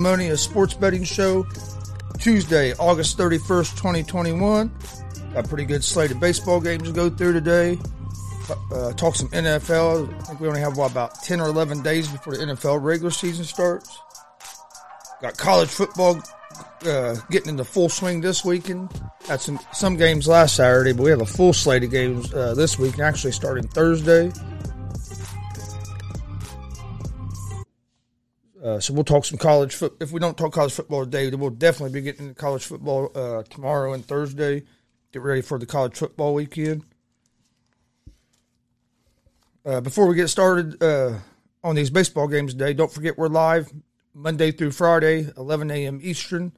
Money, 0.00 0.28
a 0.28 0.36
sports 0.36 0.74
betting 0.74 1.02
show, 1.02 1.44
Tuesday, 2.20 2.72
August 2.74 3.18
31st, 3.18 3.70
2021. 3.78 4.70
Got 5.34 5.44
a 5.44 5.48
pretty 5.48 5.64
good 5.64 5.82
slate 5.82 6.12
of 6.12 6.20
baseball 6.20 6.60
games 6.60 6.84
to 6.84 6.92
go 6.92 7.10
through 7.10 7.32
today. 7.32 7.76
Uh, 8.72 8.92
talk 8.92 9.16
some 9.16 9.26
NFL. 9.30 10.08
I 10.20 10.22
think 10.22 10.38
we 10.38 10.46
only 10.46 10.60
have 10.60 10.76
what, 10.76 10.92
about 10.92 11.20
10 11.24 11.40
or 11.40 11.48
11 11.48 11.82
days 11.82 12.06
before 12.06 12.36
the 12.36 12.44
NFL 12.44 12.80
regular 12.80 13.10
season 13.10 13.44
starts. 13.44 13.98
Got 15.20 15.36
college 15.36 15.68
football 15.68 16.22
uh, 16.86 17.16
getting 17.32 17.48
into 17.48 17.64
full 17.64 17.88
swing 17.88 18.20
this 18.20 18.44
weekend. 18.44 18.92
Had 19.26 19.40
some, 19.40 19.58
some 19.72 19.96
games 19.96 20.28
last 20.28 20.54
Saturday, 20.54 20.92
but 20.92 21.02
we 21.02 21.10
have 21.10 21.22
a 21.22 21.26
full 21.26 21.52
slate 21.52 21.82
of 21.82 21.90
games 21.90 22.32
uh, 22.32 22.54
this 22.54 22.78
week, 22.78 23.00
actually 23.00 23.32
starting 23.32 23.66
Thursday. 23.66 24.30
Uh, 28.62 28.80
so 28.80 28.92
we'll 28.92 29.04
talk 29.04 29.24
some 29.24 29.38
college 29.38 29.74
foot. 29.74 29.96
If 30.00 30.10
we 30.10 30.18
don't 30.18 30.36
talk 30.36 30.52
college 30.52 30.72
football 30.72 31.04
today, 31.04 31.30
then 31.30 31.38
we'll 31.38 31.50
definitely 31.50 31.92
be 31.92 32.04
getting 32.04 32.28
into 32.28 32.34
college 32.34 32.64
football 32.64 33.10
uh, 33.14 33.44
tomorrow 33.44 33.92
and 33.92 34.04
Thursday. 34.04 34.64
Get 35.12 35.22
ready 35.22 35.42
for 35.42 35.58
the 35.58 35.66
college 35.66 35.96
football 35.96 36.34
weekend. 36.34 36.84
Uh, 39.64 39.80
before 39.80 40.06
we 40.06 40.14
get 40.16 40.28
started 40.28 40.82
uh, 40.82 41.18
on 41.62 41.76
these 41.76 41.90
baseball 41.90 42.26
games 42.26 42.52
today, 42.52 42.72
don't 42.72 42.90
forget 42.90 43.16
we're 43.16 43.28
live 43.28 43.72
Monday 44.14 44.50
through 44.50 44.72
Friday, 44.72 45.28
11 45.36 45.70
a.m. 45.70 46.00
Eastern, 46.02 46.52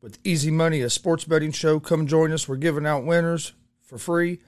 with 0.00 0.18
Easy 0.24 0.50
Money, 0.50 0.80
a 0.80 0.90
sports 0.90 1.24
betting 1.24 1.52
show. 1.52 1.78
Come 1.78 2.06
join 2.06 2.32
us. 2.32 2.48
We're 2.48 2.56
giving 2.56 2.86
out 2.86 3.04
winners 3.04 3.52
for 3.80 3.98
free. 3.98 4.40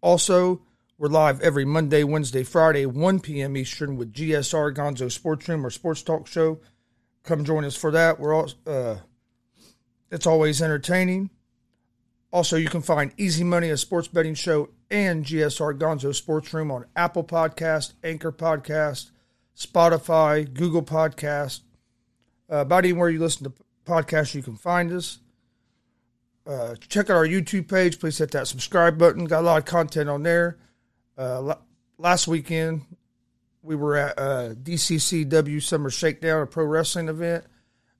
Also, 0.00 0.62
we're 0.98 1.08
live 1.08 1.40
every 1.42 1.64
Monday, 1.64 2.02
Wednesday, 2.02 2.42
Friday, 2.42 2.84
1 2.84 3.20
p.m. 3.20 3.56
Eastern 3.56 3.96
with 3.96 4.12
GSR 4.12 4.74
Gonzo 4.74 5.10
Sports 5.10 5.48
Room 5.48 5.64
or 5.64 5.70
Sports 5.70 6.02
Talk 6.02 6.26
Show. 6.26 6.58
Come 7.22 7.44
join 7.44 7.64
us 7.64 7.76
for 7.76 7.92
that. 7.92 8.18
We're 8.18 8.34
all, 8.34 8.50
uh, 8.66 8.96
it's 10.10 10.26
always 10.26 10.60
entertaining. 10.60 11.30
Also, 12.32 12.56
you 12.56 12.68
can 12.68 12.82
find 12.82 13.12
Easy 13.16 13.44
Money, 13.44 13.70
a 13.70 13.76
sports 13.76 14.08
betting 14.08 14.34
show, 14.34 14.70
and 14.90 15.24
GSR 15.24 15.78
Gonzo 15.78 16.12
Sports 16.12 16.52
Room 16.52 16.72
on 16.72 16.84
Apple 16.96 17.24
Podcast, 17.24 17.92
Anchor 18.02 18.32
Podcast, 18.32 19.12
Spotify, 19.56 20.52
Google 20.52 20.82
Podcast. 20.82 21.60
Uh, 22.50 22.56
about 22.56 22.84
anywhere 22.84 23.08
you 23.08 23.20
listen 23.20 23.44
to 23.44 23.52
podcasts, 23.86 24.34
you 24.34 24.42
can 24.42 24.56
find 24.56 24.92
us. 24.92 25.20
Uh, 26.44 26.74
check 26.88 27.08
out 27.08 27.16
our 27.16 27.26
YouTube 27.26 27.68
page. 27.68 28.00
Please 28.00 28.18
hit 28.18 28.32
that 28.32 28.48
subscribe 28.48 28.98
button. 28.98 29.26
Got 29.26 29.40
a 29.40 29.46
lot 29.46 29.58
of 29.58 29.64
content 29.64 30.08
on 30.08 30.24
there. 30.24 30.58
Uh, 31.18 31.56
last 31.98 32.28
weekend, 32.28 32.82
we 33.62 33.74
were 33.74 33.96
at 33.96 34.18
uh, 34.18 34.54
DCCW 34.54 35.60
Summer 35.60 35.90
Shakedown, 35.90 36.42
a 36.42 36.46
pro 36.46 36.64
wrestling 36.64 37.08
event. 37.08 37.44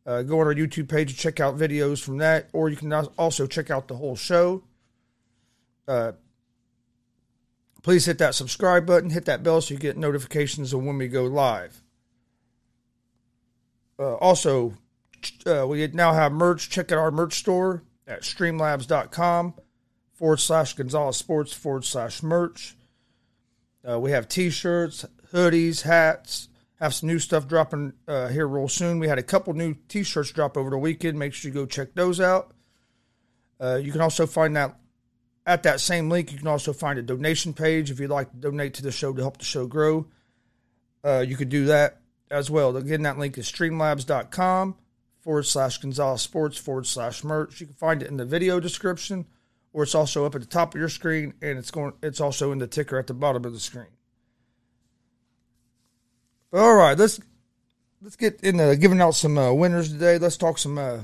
Uh, 0.07 0.23
go 0.23 0.41
on 0.41 0.47
our 0.47 0.55
YouTube 0.55 0.89
page 0.89 1.11
and 1.11 1.19
check 1.19 1.41
out 1.41 1.59
videos 1.59 2.03
from 2.03 2.19
that, 2.19 2.49
or 2.53 2.71
you 2.71 2.77
can 2.77 2.93
also 2.93 3.47
check 3.47 3.71
out 3.71 3.89
the 3.89 3.97
whole 3.97 4.17
show. 4.17 4.63
Uh, 5.87 6.13
please 7.83 8.07
hit 8.07 8.19
that 8.19 8.35
subscribe 8.35 8.87
button, 8.87 9.11
hit 9.11 9.25
that 9.27 9.43
bell 9.43 9.61
so 9.61 9.75
you 9.75 9.81
get 9.81 9.99
notifications 9.99 10.73
of 10.73 10.83
when 10.83 10.97
we 10.97 11.09
go 11.09 11.25
live. 11.25 11.83
Uh, 13.99 14.15
also, 14.15 14.75
uh, 15.45 15.67
we 15.67 15.87
now 15.89 16.13
have 16.13 16.31
merch. 16.33 16.71
Check 16.71 16.93
out 16.93 16.99
our 16.99 17.11
merch 17.11 17.35
store 17.35 17.83
at 18.07 18.23
streamlabs.com 18.23 19.55
forward 20.15 20.41
slash 20.41 20.75
Gonzalez 20.75 21.17
Sports 21.17 21.53
forward 21.53 21.85
slash 21.85 22.23
merch. 22.23 22.78
Uh, 23.89 23.99
we 23.99 24.11
have 24.11 24.29
t-shirts, 24.29 25.05
hoodies, 25.33 25.83
hats. 25.83 26.49
Have 26.77 26.95
some 26.95 27.09
new 27.09 27.19
stuff 27.19 27.49
dropping 27.49 27.93
uh, 28.07 28.29
here 28.29 28.47
real 28.47 28.69
soon. 28.69 28.99
We 28.99 29.09
had 29.09 29.19
a 29.19 29.23
couple 29.23 29.53
new 29.55 29.75
t-shirts 29.89 30.31
drop 30.31 30.57
over 30.57 30.71
the 30.71 30.79
weekend. 30.79 31.19
Make 31.19 31.35
sure 31.35 31.49
you 31.49 31.55
go 31.55 31.67
check 31.67 31.95
those 31.95 32.21
out. 32.21 32.53
Uh, 33.61 33.77
you 33.77 33.91
can 33.91 34.01
also 34.01 34.27
find 34.27 34.55
that 34.57 34.79
at 35.45 35.65
that 35.65 35.81
same 35.81 36.09
link. 36.09 36.31
You 36.31 36.39
can 36.39 36.47
also 36.47 36.73
find 36.73 36.99
a 36.99 37.03
donation 37.03 37.53
page 37.53 37.91
if 37.91 37.99
you'd 37.99 38.11
like 38.11 38.31
to 38.31 38.37
donate 38.37 38.75
to 38.75 38.83
the 38.83 38.93
show 38.93 39.13
to 39.13 39.23
help 39.23 39.39
the 39.39 39.45
show 39.45 39.67
grow. 39.67 40.07
Uh, 41.03 41.25
you 41.27 41.37
could 41.37 41.49
do 41.49 41.65
that 41.65 42.01
as 42.31 42.51
well. 42.51 42.77
Again, 42.77 43.03
that 43.03 43.19
link 43.19 43.39
is 43.39 43.51
streamlabs.com 43.51 44.77
forward 45.21 45.47
slash 45.47 45.79
Gonzalez 45.79 46.23
Sports 46.23 46.59
forward 46.59 46.87
slash 46.87 47.25
merch. 47.25 47.61
You 47.61 47.67
can 47.67 47.75
find 47.75 48.03
it 48.03 48.09
in 48.09 48.19
the 48.19 48.25
video 48.25 48.61
description 48.61 49.27
or 49.73 49.83
it's 49.83 49.95
also 49.95 50.25
up 50.25 50.35
at 50.35 50.41
the 50.41 50.47
top 50.47 50.75
of 50.75 50.81
your 50.81 50.89
screen 50.89 51.35
and 51.43 51.59
it's 51.59 51.71
going 51.71 51.93
it's 52.03 52.21
also 52.21 52.53
in 52.53 52.59
the 52.59 52.67
ticker 52.67 52.99
at 52.99 53.07
the 53.07 53.15
bottom 53.15 53.45
of 53.45 53.53
the 53.53 53.61
screen. 53.61 53.87
All 56.53 56.75
right, 56.75 56.97
let's 56.97 57.21
let's 58.01 58.17
get 58.17 58.41
into 58.43 58.77
giving 58.77 59.01
out 59.01 59.15
some 59.15 59.37
uh, 59.37 59.53
winners 59.53 59.93
today. 59.93 60.19
Let's 60.19 60.37
talk 60.37 60.59
some 60.59 60.79
uh, 60.79 61.01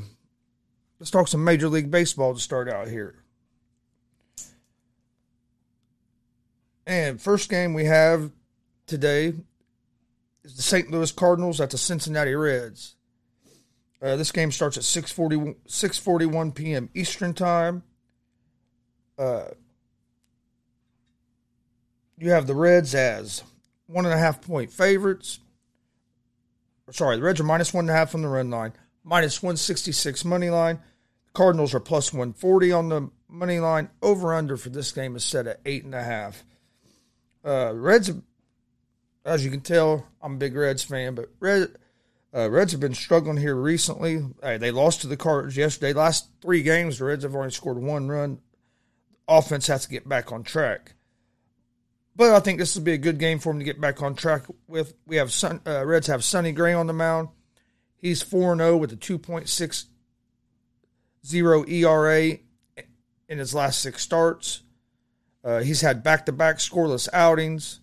let's 0.99 1.11
talk 1.11 1.29
some 1.29 1.45
Major 1.45 1.69
League 1.69 1.91
Baseball 1.91 2.35
to 2.35 2.41
start 2.41 2.69
out 2.69 2.89
here. 2.89 3.23
And 6.87 7.21
first 7.21 7.49
game 7.49 7.75
we 7.75 7.87
have 7.87 8.31
today 8.87 9.35
is 10.45 10.57
the 10.57 10.63
St. 10.63 10.91
Louis 10.91 11.11
Cardinals 11.13 11.61
at 11.61 11.71
the 11.71 11.79
Cincinnati 11.79 12.35
Reds. 12.35 12.97
Uh, 14.03 14.17
this 14.17 14.33
game 14.33 14.53
starts 14.53 14.77
at 14.77 14.83
6:40 14.83 15.57
6:41 15.67 16.55
p.m. 16.55 16.91
Eastern 16.95 17.35
Time 17.35 17.83
uh, 19.19 19.45
you 22.19 22.31
have 22.31 22.47
the 22.47 22.55
Reds 22.55 22.95
as 22.95 23.43
one 23.87 24.05
and 24.05 24.15
a 24.15 24.19
half 24.19 24.41
point 24.41 24.73
favorites. 24.73 25.41
Sorry, 26.91 27.17
the 27.17 27.23
Reds 27.23 27.41
are 27.41 27.45
minus 27.45 27.73
one 27.73 27.85
and 27.85 27.91
a 27.91 27.95
half 27.95 28.15
on 28.15 28.23
the 28.23 28.29
run 28.29 28.51
line, 28.51 28.73
minus 29.03 29.43
166 29.43 30.25
money 30.25 30.51
line. 30.51 30.77
The 31.27 31.33
Cardinals 31.33 31.75
are 31.75 31.81
plus 31.81 32.13
140 32.13 32.73
on 32.73 32.89
the 32.89 33.11
money 33.29 33.59
line. 33.59 33.89
Over 34.03 34.35
under 34.35 34.57
for 34.57 34.69
this 34.69 34.93
game 34.93 35.17
is 35.17 35.25
set 35.25 35.47
at 35.47 35.61
eight 35.65 35.85
and 35.85 35.95
a 35.95 36.03
half. 36.03 36.45
Uh, 37.45 37.73
Reds, 37.75 38.11
as 39.25 39.45
you 39.45 39.51
can 39.51 39.61
tell, 39.61 40.07
I'm 40.23 40.35
a 40.35 40.39
big 40.39 40.55
Reds 40.55 40.83
fan, 40.83 41.15
but 41.15 41.31
Red, 41.41 41.77
uh, 42.35 42.51
Reds 42.51 42.73
have 42.73 42.81
been 42.81 42.95
struggling 42.95 43.39
here 43.39 43.55
recently. 43.55 44.23
Hey, 44.43 44.59
they 44.59 44.71
lost 44.71 45.01
to 45.03 45.07
the 45.07 45.17
Cardinals 45.17 45.57
yesterday. 45.57 45.93
Last 45.93 46.29
three 46.43 46.63
games, 46.63 46.99
the 46.99 47.07
Reds 47.07 47.25
have 47.25 47.35
only 47.35 47.51
scored 47.51 47.79
one 47.79 48.09
run 48.09 48.41
offense 49.29 49.67
has 49.67 49.85
to 49.85 49.91
get 49.91 50.09
back 50.09 50.33
on 50.33 50.43
track. 50.43 50.95
But 52.17 52.33
I 52.33 52.41
think 52.41 52.59
this 52.59 52.77
will 52.77 52.83
be 52.83 52.93
a 52.93 52.99
good 52.99 53.19
game 53.19 53.39
for 53.39 53.51
him 53.51 53.59
to 53.59 53.65
get 53.65 53.81
back 53.81 54.03
on 54.03 54.15
track 54.15 54.45
with. 54.69 54.95
We 55.07 55.17
have 55.17 55.33
Sun, 55.33 55.61
uh, 55.67 55.85
Reds 55.85 56.07
have 56.07 56.23
Sonny 56.23 56.53
Gray 56.53 56.73
on 56.73 56.87
the 56.87 56.93
mound. 56.93 57.29
He's 57.97 58.23
4 58.23 58.57
0 58.57 58.77
with 58.77 58.93
a 58.93 58.97
2.60 58.97 59.87
ERA 61.69 62.39
in 63.29 63.39
his 63.39 63.55
last 63.55 63.81
six 63.81 64.03
starts. 64.03 64.63
Uh, 65.43 65.61
he's 65.61 65.81
had 65.81 66.03
back 66.03 66.27
to 66.27 66.33
back 66.33 66.59
scoreless 66.59 67.09
outings. 67.13 67.81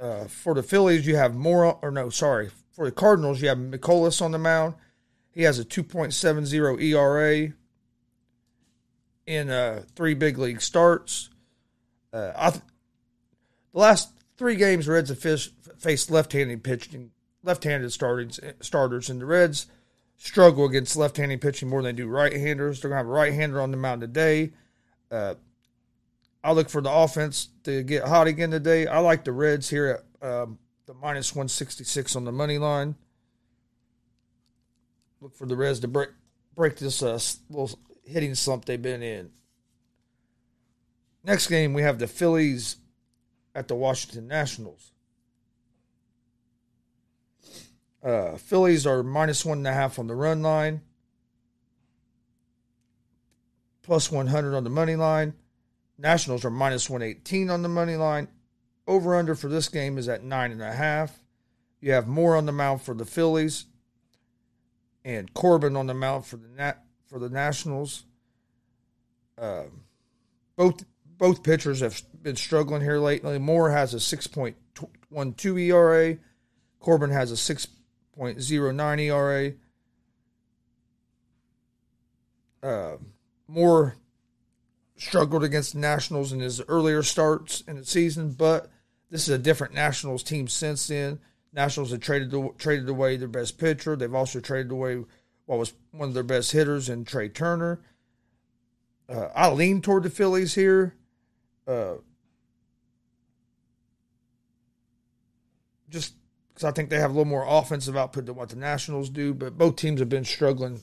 Uh, 0.00 0.24
for 0.24 0.54
the 0.54 0.62
Phillies, 0.62 1.06
you 1.06 1.14
have 1.14 1.34
Moore, 1.34 1.78
or 1.80 1.90
no, 1.92 2.08
sorry. 2.10 2.50
For 2.72 2.86
the 2.86 2.92
Cardinals, 2.92 3.40
you 3.40 3.48
have 3.48 3.58
Mikolas 3.58 4.20
on 4.20 4.32
the 4.32 4.38
mound. 4.38 4.74
He 5.30 5.42
has 5.42 5.60
a 5.60 5.64
2.70 5.64 6.82
ERA 6.82 7.52
in 9.26 9.50
uh, 9.50 9.84
three 9.94 10.14
big 10.14 10.38
league 10.38 10.60
starts. 10.60 11.30
Uh, 12.12 12.50
th- 12.50 12.62
the 13.72 13.78
last 13.78 14.12
three 14.36 14.56
games, 14.56 14.88
Reds 14.88 15.08
have 15.08 15.18
faced 15.78 16.10
left-handed 16.10 16.62
pitching, 16.62 17.10
left-handed 17.42 17.92
starters, 17.92 18.40
starters, 18.60 19.08
and 19.08 19.20
the 19.20 19.26
Reds 19.26 19.66
struggle 20.16 20.66
against 20.66 20.96
left-handed 20.96 21.40
pitching 21.40 21.68
more 21.68 21.82
than 21.82 21.96
they 21.96 22.02
do 22.02 22.08
right-handers. 22.08 22.80
They're 22.80 22.90
gonna 22.90 23.00
have 23.00 23.06
a 23.06 23.10
right-hander 23.10 23.60
on 23.60 23.70
the 23.70 23.76
mound 23.76 24.00
today. 24.00 24.52
Uh, 25.10 25.34
I 26.44 26.52
look 26.52 26.68
for 26.68 26.80
the 26.80 26.90
offense 26.90 27.48
to 27.64 27.82
get 27.82 28.04
hot 28.04 28.26
again 28.26 28.50
today. 28.50 28.86
I 28.86 28.98
like 28.98 29.24
the 29.24 29.32
Reds 29.32 29.70
here 29.70 30.02
at 30.20 30.28
um, 30.28 30.58
the 30.86 30.94
minus 30.94 31.34
one 31.34 31.48
sixty 31.48 31.84
six 31.84 32.16
on 32.16 32.24
the 32.24 32.32
money 32.32 32.58
line. 32.58 32.96
Look 35.20 35.36
for 35.36 35.46
the 35.46 35.56
Reds 35.56 35.80
to 35.80 35.88
break 35.88 36.10
break 36.56 36.76
this 36.76 37.02
uh, 37.02 37.18
little 37.48 37.78
hitting 38.02 38.34
slump 38.34 38.64
they've 38.64 38.80
been 38.80 39.02
in. 39.02 39.30
Next 41.24 41.46
game, 41.46 41.72
we 41.72 41.82
have 41.82 41.98
the 41.98 42.06
Phillies 42.06 42.76
at 43.54 43.68
the 43.68 43.74
Washington 43.74 44.26
Nationals. 44.26 44.90
Uh, 48.02 48.36
Phillies 48.36 48.86
are 48.86 49.02
minus 49.02 49.44
one 49.44 49.58
and 49.58 49.66
a 49.66 49.72
half 49.72 49.98
on 49.98 50.08
the 50.08 50.14
run 50.14 50.42
line, 50.42 50.80
plus 53.82 54.10
100 54.10 54.56
on 54.56 54.64
the 54.64 54.70
money 54.70 54.96
line. 54.96 55.34
Nationals 55.96 56.44
are 56.44 56.50
minus 56.50 56.90
118 56.90 57.48
on 57.48 57.62
the 57.62 57.68
money 57.68 57.94
line. 57.94 58.26
Over 58.88 59.14
under 59.14 59.36
for 59.36 59.48
this 59.48 59.68
game 59.68 59.98
is 59.98 60.08
at 60.08 60.24
nine 60.24 60.50
and 60.50 60.62
a 60.62 60.72
half. 60.72 61.20
You 61.80 61.92
have 61.92 62.08
Moore 62.08 62.34
on 62.34 62.46
the 62.46 62.52
mound 62.52 62.82
for 62.82 62.94
the 62.94 63.04
Phillies 63.04 63.66
and 65.04 65.32
Corbin 65.32 65.76
on 65.76 65.86
the 65.86 65.94
mound 65.94 66.26
for 66.26 66.36
the 66.36 66.48
Nat 66.48 66.84
for 67.12 67.18
the 67.18 67.28
Nationals. 67.28 68.04
Uh, 69.36 69.64
both 70.56 70.84
both 71.18 71.42
pitchers 71.42 71.80
have 71.80 72.02
been 72.22 72.36
struggling 72.36 72.80
here 72.80 72.98
lately. 72.98 73.38
Moore 73.38 73.70
has 73.70 73.94
a 73.94 73.98
6.12 73.98 75.60
ERA. 75.60 76.16
Corbin 76.80 77.10
has 77.10 77.30
a 77.30 77.54
6.09 77.54 79.00
ERA. 79.00 79.52
Uh, 82.62 82.96
Moore 83.46 83.96
struggled 84.96 85.44
against 85.44 85.74
Nationals 85.74 86.32
in 86.32 86.40
his 86.40 86.60
earlier 86.66 87.02
starts 87.02 87.60
in 87.62 87.76
the 87.76 87.84
season, 87.84 88.32
but 88.32 88.70
this 89.10 89.22
is 89.22 89.34
a 89.34 89.38
different 89.38 89.74
Nationals 89.74 90.22
team 90.22 90.48
since 90.48 90.88
then. 90.88 91.20
Nationals 91.52 91.90
have 91.90 92.00
traded 92.00 92.34
traded 92.58 92.88
away 92.88 93.16
their 93.16 93.28
best 93.28 93.58
pitcher. 93.58 93.94
They've 93.94 94.14
also 94.14 94.40
traded 94.40 94.72
away 94.72 95.04
what 95.52 95.58
was 95.58 95.74
one 95.90 96.08
of 96.08 96.14
their 96.14 96.22
best 96.22 96.52
hitters 96.52 96.88
in 96.88 97.04
Trea 97.04 97.28
Turner. 97.28 97.78
Uh, 99.06 99.28
I 99.34 99.50
lean 99.50 99.82
toward 99.82 100.02
the 100.02 100.08
Phillies 100.08 100.54
here. 100.54 100.94
Uh, 101.68 101.96
just 105.90 106.14
because 106.48 106.64
I 106.64 106.70
think 106.70 106.88
they 106.88 106.98
have 106.98 107.10
a 107.10 107.12
little 107.12 107.26
more 107.26 107.44
offensive 107.46 107.98
output 107.98 108.24
than 108.24 108.34
what 108.34 108.48
the 108.48 108.56
Nationals 108.56 109.10
do, 109.10 109.34
but 109.34 109.58
both 109.58 109.76
teams 109.76 110.00
have 110.00 110.08
been 110.08 110.24
struggling. 110.24 110.82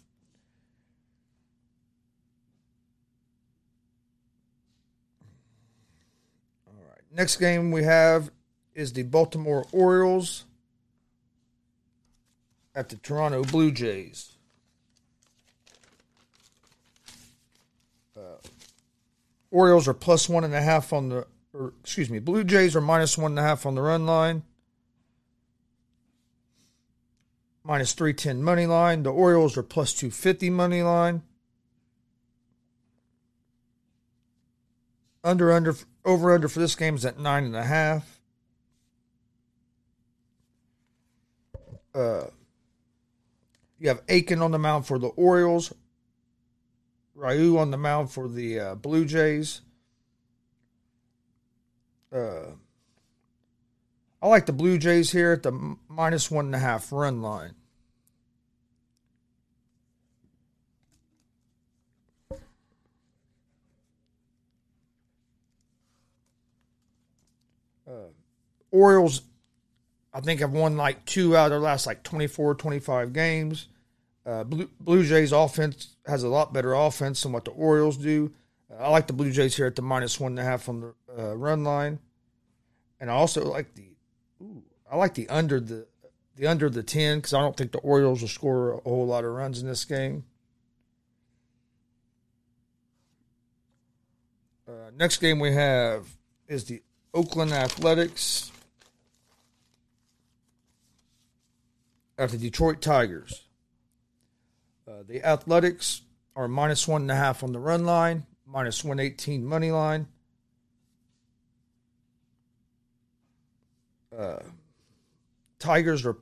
All 6.68 6.83
right. 6.88 7.01
Next 7.12 7.38
game 7.38 7.71
we 7.71 7.86
have 7.86 8.30
is 8.75 8.94
the 8.94 9.01
Baltimore 9.01 9.66
Orioles 9.71 10.45
at 12.75 12.89
the 12.89 12.98
Toronto 12.98 13.44
Blue 13.44 13.71
Jays. 13.71 14.36
Uh, 18.19 18.36
Orioles 19.51 19.88
are 19.88 19.94
plus 19.94 20.30
one 20.30 20.44
and 20.44 20.54
a 20.54 20.62
half 20.62 20.94
on 20.94 21.10
the, 21.10 21.28
or 21.54 21.74
excuse 21.81 22.10
me, 22.10 22.19
Blue 22.19 22.44
Jays 22.44 22.75
are 22.75 22.81
minus 22.81 23.18
one 23.18 23.31
and 23.31 23.40
a 23.40 23.44
half 23.44 23.66
on 23.66 23.75
the 23.75 23.81
run 23.81 24.06
line. 24.06 24.44
minus 27.69 27.94
310 27.94 28.42
money 28.42 28.66
line. 28.66 29.04
The 29.04 29.12
Orioles 29.12 29.56
are 29.56 29.63
plus 29.63 29.94
250 29.94 30.50
money 30.50 30.81
line. 30.81 31.22
Under, 35.24 35.52
under, 35.52 35.75
over, 36.04 36.34
under 36.34 36.48
for 36.48 36.60
this 36.60 36.74
game 36.74 36.95
is 36.95 37.06
at 37.06 37.19
nine 37.19 37.44
and 37.44 37.56
a 37.56 37.63
half. 37.63 38.19
Uh, 41.94 42.24
you 43.78 43.90
have 43.90 44.02
Akin 44.10 44.42
on 44.42 44.50
the 44.50 44.57
mound 44.57 44.88
for 44.88 44.98
the 44.98 45.10
Orioles, 45.10 45.72
Ryu 47.19 47.57
on 47.57 47.71
the 47.71 47.77
mound 47.77 48.12
for 48.12 48.27
the 48.30 48.60
uh, 48.60 48.75
Blue 48.75 49.04
Jays. 49.04 49.62
Uh, 52.13 52.54
I 54.21 54.27
like 54.27 54.45
the 54.45 54.54
Blue 54.54 54.77
Jays 54.77 55.12
here 55.12 55.33
at 55.33 55.44
the 55.44 55.75
minus 55.89 56.31
one 56.31 56.45
and 56.45 56.56
a 56.56 56.60
half 56.60 56.92
run 56.92 57.21
line. 57.21 57.56
Uh, 67.86 68.12
Orioles, 68.71 69.24
I 70.13 70.21
think, 70.21 70.39
have 70.39 70.54
won 70.54 70.77
like 70.77 71.06
two 71.06 71.36
out 71.36 71.45
of 71.45 71.51
their 71.51 71.60
last 71.60 71.86
like 71.86 72.04
24, 72.04 72.56
25 72.56 73.12
games. 73.13 73.68
Uh, 74.30 74.44
Blue, 74.44 74.70
Blue 74.80 75.04
Jays 75.04 75.31
offense 75.31 75.96
has 76.06 76.22
a 76.22 76.28
lot 76.28 76.54
better 76.54 76.74
offense 76.74 77.24
than 77.24 77.31
what 77.31 77.46
the 77.46 77.52
Orioles 77.52 77.98
do. 77.98 78.31
Uh, 78.72 78.84
I 78.84 78.90
like 78.90 79.08
the 79.08 79.14
Blue 79.14 79.31
Jays 79.31 79.56
here 79.56 79.66
at 79.66 79.76
the 79.76 79.81
minus 79.81 80.20
one 80.20 80.34
and 80.34 80.40
a 80.40 80.44
half 80.44 80.70
on 80.70 80.81
the 80.81 80.94
uh, 81.18 81.34
run 81.34 81.64
line, 81.64 81.98
and 83.00 83.10
I 83.10 83.14
also 83.16 83.44
like 83.44 83.74
the 83.74 83.88
Ooh, 84.40 84.62
I 84.90 84.98
like 84.98 85.16
the 85.16 85.28
under 85.30 85.60
the 85.60 85.88
the 86.36 86.46
under 86.46 86.70
the 86.70 86.84
ten 86.84 87.18
because 87.18 87.34
I 87.34 87.40
don't 87.40 87.58
think 87.58 87.72
the 87.72 87.80
Orioles 87.80 88.22
will 88.22 88.28
score 88.28 88.74
a 88.74 88.81
whole 88.81 89.08
lot 89.08 89.24
of 89.24 89.31
runs 89.31 89.62
in 89.62 89.68
this 89.68 89.84
game. 89.84 90.24
Uh, 94.68 94.92
next 94.96 95.18
game 95.18 95.40
we 95.40 95.54
have 95.54 96.08
is 96.48 96.66
the 96.66 96.84
Oakland 97.16 97.52
Athletics 97.52 98.52
at 102.20 102.30
the 102.30 102.38
Detroit 102.38 102.80
Tigers. 102.80 103.49
Uh, 104.90 105.04
the 105.08 105.24
Athletics 105.24 106.02
are 106.36 106.48
minus 106.48 106.88
one 106.88 107.02
and 107.02 107.12
a 107.12 107.16
half 107.16 107.44
on 107.44 107.52
the 107.52 107.60
run 107.60 107.86
line, 107.86 108.26
minus 108.48 108.84
one 108.84 109.00
eighteen 109.00 109.46
money 109.46 109.72
line. 109.72 110.08
Uh, 114.18 114.40
Tigers 115.60 116.06
are 116.06 116.18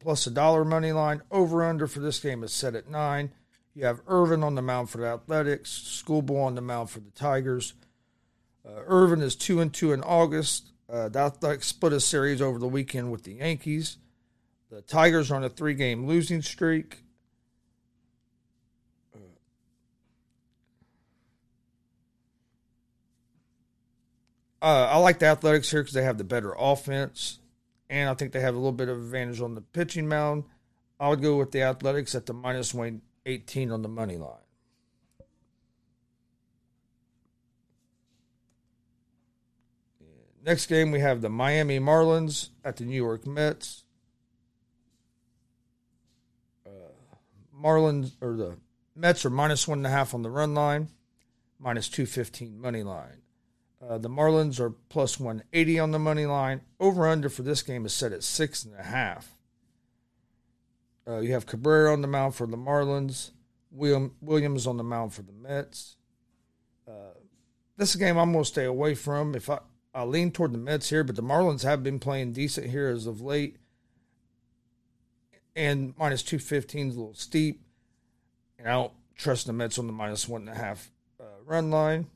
plus 0.00 0.26
a 0.26 0.30
dollar 0.30 0.64
money 0.64 0.92
line. 0.92 1.20
Over 1.30 1.62
under 1.64 1.86
for 1.86 2.00
this 2.00 2.20
game 2.20 2.42
is 2.42 2.52
set 2.52 2.74
at 2.74 2.88
nine. 2.88 3.32
You 3.74 3.84
have 3.84 4.00
Irvin 4.06 4.42
on 4.42 4.54
the 4.54 4.62
mound 4.62 4.88
for 4.88 4.98
the 4.98 5.06
Athletics, 5.06 5.70
Skubal 5.70 6.44
on 6.44 6.54
the 6.54 6.60
mound 6.62 6.88
for 6.88 7.00
the 7.00 7.10
Tigers. 7.10 7.74
Uh, 8.66 8.80
Irvin 8.86 9.20
is 9.20 9.36
two 9.36 9.60
and 9.60 9.72
two 9.72 9.92
in 9.92 10.02
August. 10.02 10.70
Uh, 10.90 11.08
the 11.08 11.18
Athletics 11.18 11.66
split 11.66 11.92
a 11.92 12.00
series 12.00 12.40
over 12.40 12.58
the 12.58 12.68
weekend 12.68 13.12
with 13.12 13.24
the 13.24 13.34
Yankees. 13.34 13.98
The 14.70 14.80
Tigers 14.80 15.30
are 15.30 15.36
on 15.36 15.44
a 15.44 15.50
three-game 15.50 16.06
losing 16.06 16.40
streak. 16.40 17.01
Uh, 24.62 24.86
I 24.92 24.98
like 24.98 25.18
the 25.18 25.26
Athletics 25.26 25.72
here 25.72 25.82
because 25.82 25.92
they 25.92 26.04
have 26.04 26.18
the 26.18 26.24
better 26.24 26.54
offense, 26.56 27.40
and 27.90 28.08
I 28.08 28.14
think 28.14 28.30
they 28.30 28.40
have 28.40 28.54
a 28.54 28.58
little 28.58 28.70
bit 28.70 28.88
of 28.88 28.96
advantage 28.96 29.40
on 29.40 29.56
the 29.56 29.60
pitching 29.60 30.06
mound. 30.06 30.44
I 31.00 31.08
would 31.08 31.20
go 31.20 31.36
with 31.36 31.50
the 31.50 31.62
Athletics 31.62 32.14
at 32.14 32.26
the 32.26 32.32
minus 32.32 32.72
one 32.72 33.02
eighteen 33.26 33.72
on 33.72 33.82
the 33.82 33.88
money 33.88 34.16
line. 34.16 34.38
Next 40.44 40.66
game, 40.66 40.92
we 40.92 41.00
have 41.00 41.22
the 41.22 41.28
Miami 41.28 41.80
Marlins 41.80 42.50
at 42.64 42.76
the 42.76 42.84
New 42.84 42.94
York 42.94 43.26
Mets. 43.26 43.82
Uh, 46.64 46.70
Marlins 47.60 48.12
or 48.20 48.36
the 48.36 48.58
Mets 48.94 49.24
are 49.24 49.30
minus 49.30 49.66
one 49.66 49.78
and 49.78 49.86
a 49.88 49.90
half 49.90 50.14
on 50.14 50.22
the 50.22 50.30
run 50.30 50.54
line, 50.54 50.88
minus 51.58 51.88
two 51.88 52.06
fifteen 52.06 52.60
money 52.60 52.84
line. 52.84 53.21
Uh, 53.86 53.98
the 53.98 54.08
Marlins 54.08 54.60
are 54.60 54.70
plus 54.70 55.18
180 55.18 55.78
on 55.78 55.90
the 55.90 55.98
money 55.98 56.26
line. 56.26 56.60
Over 56.78 57.08
under 57.08 57.28
for 57.28 57.42
this 57.42 57.62
game 57.62 57.84
is 57.84 57.92
set 57.92 58.12
at 58.12 58.22
six 58.22 58.64
and 58.64 58.78
a 58.78 58.82
half. 58.82 59.36
Uh, 61.06 61.18
you 61.18 61.32
have 61.32 61.46
Cabrera 61.46 61.92
on 61.92 62.00
the 62.00 62.06
mound 62.06 62.34
for 62.36 62.46
the 62.46 62.56
Marlins. 62.56 63.32
William 63.72 64.14
Williams 64.20 64.66
on 64.66 64.76
the 64.76 64.84
mound 64.84 65.14
for 65.14 65.22
the 65.22 65.32
Mets. 65.32 65.96
Uh, 66.86 67.14
this 67.76 67.96
game 67.96 68.18
I'm 68.18 68.32
going 68.32 68.44
to 68.44 68.48
stay 68.48 68.64
away 68.64 68.94
from. 68.94 69.34
If 69.34 69.50
I 69.50 69.58
I 69.94 70.04
lean 70.04 70.30
toward 70.30 70.52
the 70.52 70.58
Mets 70.58 70.90
here, 70.90 71.02
but 71.02 71.16
the 71.16 71.22
Marlins 71.22 71.62
have 71.64 71.82
been 71.82 71.98
playing 71.98 72.32
decent 72.32 72.70
here 72.70 72.88
as 72.88 73.06
of 73.06 73.20
late. 73.20 73.56
And 75.56 75.94
minus 75.98 76.22
two 76.22 76.38
fifteen 76.38 76.88
is 76.88 76.96
a 76.96 77.00
little 77.00 77.14
steep, 77.14 77.62
and 78.58 78.68
I 78.68 78.72
don't 78.72 78.92
trust 79.16 79.46
the 79.46 79.52
Mets 79.52 79.78
on 79.78 79.86
the 79.86 79.92
minus 79.92 80.28
one 80.28 80.42
and 80.42 80.50
a 80.50 80.54
half 80.54 80.90
uh, 81.20 81.24
run 81.44 81.70
line. 81.70 82.06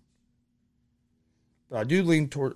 But 1.71 1.79
I 1.79 1.85
do 1.85 2.03
lean 2.03 2.29
toward. 2.29 2.55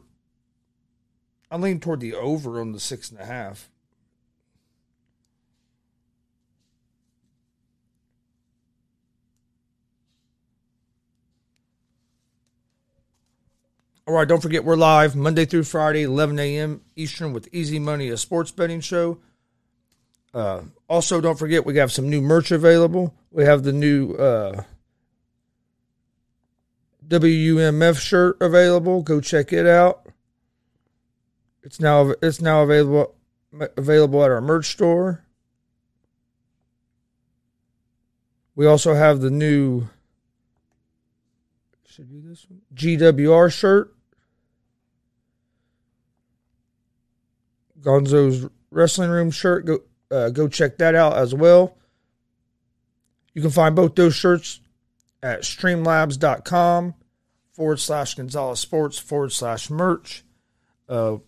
I 1.50 1.56
lean 1.56 1.80
toward 1.80 2.00
the 2.00 2.14
over 2.14 2.60
on 2.60 2.72
the 2.72 2.80
six 2.80 3.10
and 3.10 3.20
a 3.20 3.26
half. 3.26 3.68
All 14.06 14.14
right, 14.14 14.26
don't 14.26 14.40
forget 14.40 14.64
we're 14.64 14.74
live 14.74 15.14
Monday 15.14 15.44
through 15.44 15.62
Friday, 15.62 16.02
11 16.02 16.38
a.m. 16.40 16.80
Eastern 16.96 17.32
with 17.32 17.48
Easy 17.52 17.78
Money, 17.78 18.08
a 18.08 18.16
sports 18.16 18.50
betting 18.50 18.80
show. 18.80 19.18
Uh, 20.34 20.62
also, 20.88 21.20
don't 21.20 21.38
forget 21.38 21.64
we 21.64 21.76
have 21.76 21.92
some 21.92 22.10
new 22.10 22.20
merch 22.20 22.50
available. 22.50 23.14
We 23.30 23.44
have 23.44 23.62
the 23.62 23.72
new 23.72 24.14
uh, 24.14 24.64
WUMF 27.10 27.98
shirt 27.98 28.36
available. 28.40 29.02
Go 29.02 29.20
check 29.20 29.52
it 29.52 29.66
out. 29.66 30.06
It's 31.62 31.80
now 31.80 32.14
it's 32.22 32.40
now 32.40 32.62
available 32.62 33.14
available 33.76 34.24
at 34.24 34.30
our 34.30 34.40
merch 34.40 34.68
store. 34.70 35.24
We 38.54 38.66
also 38.66 38.94
have 38.94 39.20
the 39.20 39.30
new 39.30 39.88
should 41.86 42.08
be 42.08 42.20
this 42.20 42.46
one 42.48 42.60
GWR 42.74 43.52
shirt. 43.52 43.92
Gonzo's 47.80 48.48
Wrestling 48.70 49.10
Room 49.10 49.32
shirt. 49.32 49.66
Go 49.66 49.80
uh, 50.12 50.30
go 50.30 50.46
check 50.46 50.78
that 50.78 50.94
out 50.94 51.16
as 51.16 51.34
well. 51.34 51.76
You 53.34 53.42
can 53.42 53.50
find 53.50 53.74
both 53.74 53.96
those 53.96 54.14
shirts 54.14 54.60
at 55.22 55.42
streamlabs.com 55.42 56.94
forward 57.60 57.78
slash 57.78 58.14
Gonzalez 58.14 58.58
Sports 58.58 58.98
forward 58.98 59.32
slash 59.32 59.68
merch. 59.68 60.24
Uh, 60.88 61.18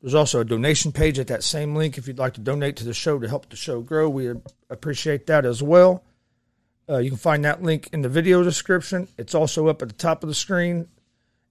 There's 0.00 0.14
also 0.14 0.40
a 0.40 0.44
donation 0.44 0.90
page 0.90 1.18
at 1.18 1.26
that 1.26 1.44
same 1.44 1.76
link 1.76 1.98
if 1.98 2.08
you'd 2.08 2.18
like 2.18 2.32
to 2.32 2.40
donate 2.40 2.76
to 2.76 2.84
the 2.86 2.94
show 2.94 3.18
to 3.18 3.28
help 3.28 3.50
the 3.50 3.56
show 3.56 3.82
grow. 3.82 4.08
We 4.08 4.32
appreciate 4.70 5.26
that 5.26 5.44
as 5.44 5.62
well. 5.62 6.02
Uh, 6.88 6.96
you 6.96 7.10
can 7.10 7.18
find 7.18 7.44
that 7.44 7.62
link 7.62 7.90
in 7.92 8.00
the 8.00 8.08
video 8.08 8.42
description. 8.42 9.06
It's 9.18 9.34
also 9.34 9.68
up 9.68 9.82
at 9.82 9.88
the 9.88 9.94
top 9.96 10.22
of 10.22 10.30
the 10.30 10.34
screen, 10.34 10.88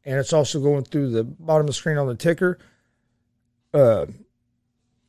and 0.04 0.20
it's 0.20 0.34
also 0.34 0.60
going 0.60 0.86
through 0.86 1.12
the 1.12 1.24
bottom 1.24 1.62
of 1.62 1.68
the 1.68 1.74
screen 1.74 2.00
on 2.00 2.08
the 2.08 2.16
ticker. 2.16 2.58
Uh, 3.76 4.08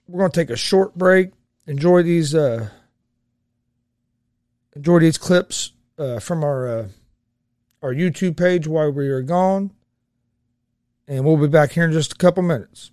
we're 0.07 0.19
going 0.19 0.31
to 0.31 0.41
take 0.41 0.51
a 0.51 0.57
short 0.59 0.95
break. 0.95 1.31
Enjoy 1.67 2.03
these. 2.03 2.35
Uh, 2.35 2.69
enjoy 4.77 4.99
these 4.99 5.17
clips 5.17 5.73
uh, 5.99 6.19
from 6.19 6.45
our 6.45 6.69
uh, 6.69 6.89
our 7.83 7.95
YouTube 7.95 8.37
page 8.37 8.67
while 8.67 8.91
we 8.91 9.09
are 9.09 9.23
gone, 9.23 9.73
and 11.07 11.25
we'll 11.25 11.37
be 11.37 11.49
back 11.49 11.73
here 11.73 11.85
in 11.85 11.93
just 11.93 12.13
a 12.13 12.17
couple 12.17 12.43
minutes. 12.43 12.91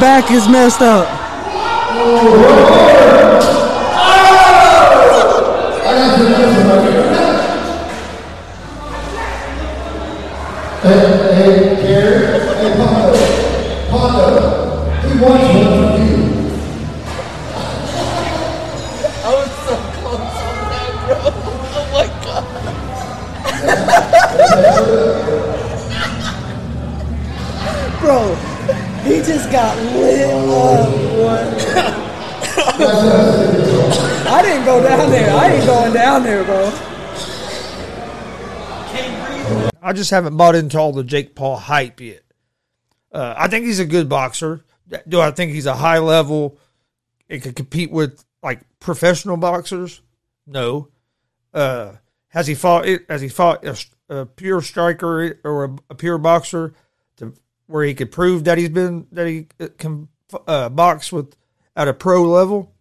Back 0.00 0.30
is 0.30 0.48
messed 0.48 0.80
up. 0.80 2.57
Bro. 36.28 36.66
I 39.80 39.92
just 39.94 40.10
haven't 40.10 40.36
bought 40.36 40.54
into 40.54 40.78
all 40.78 40.92
the 40.92 41.04
Jake 41.04 41.34
Paul 41.34 41.56
hype 41.56 42.00
yet. 42.00 42.22
Uh, 43.10 43.34
I 43.36 43.48
think 43.48 43.64
he's 43.64 43.78
a 43.78 43.86
good 43.86 44.08
boxer. 44.08 44.64
Do 45.06 45.20
I 45.20 45.30
think 45.30 45.52
he's 45.52 45.66
a 45.66 45.74
high 45.74 45.98
level? 45.98 46.58
It 47.28 47.42
could 47.42 47.56
compete 47.56 47.90
with 47.90 48.22
like 48.42 48.60
professional 48.80 49.36
boxers? 49.38 50.02
No. 50.46 50.88
Uh, 51.54 51.92
has 52.28 52.46
he 52.46 52.54
fought? 52.54 52.86
Has 53.08 53.22
he 53.22 53.28
fought 53.28 53.64
a, 53.64 53.78
a 54.10 54.26
pure 54.26 54.60
striker 54.60 55.38
or 55.44 55.64
a, 55.64 55.76
a 55.90 55.94
pure 55.94 56.18
boxer 56.18 56.74
to 57.16 57.32
where 57.66 57.84
he 57.84 57.94
could 57.94 58.12
prove 58.12 58.44
that 58.44 58.58
he's 58.58 58.68
been 58.68 59.06
that 59.12 59.26
he 59.26 59.46
can 59.78 60.08
uh, 60.46 60.68
box 60.68 61.10
with 61.10 61.34
at 61.74 61.88
a 61.88 61.94
pro 61.94 62.22
level? 62.24 62.74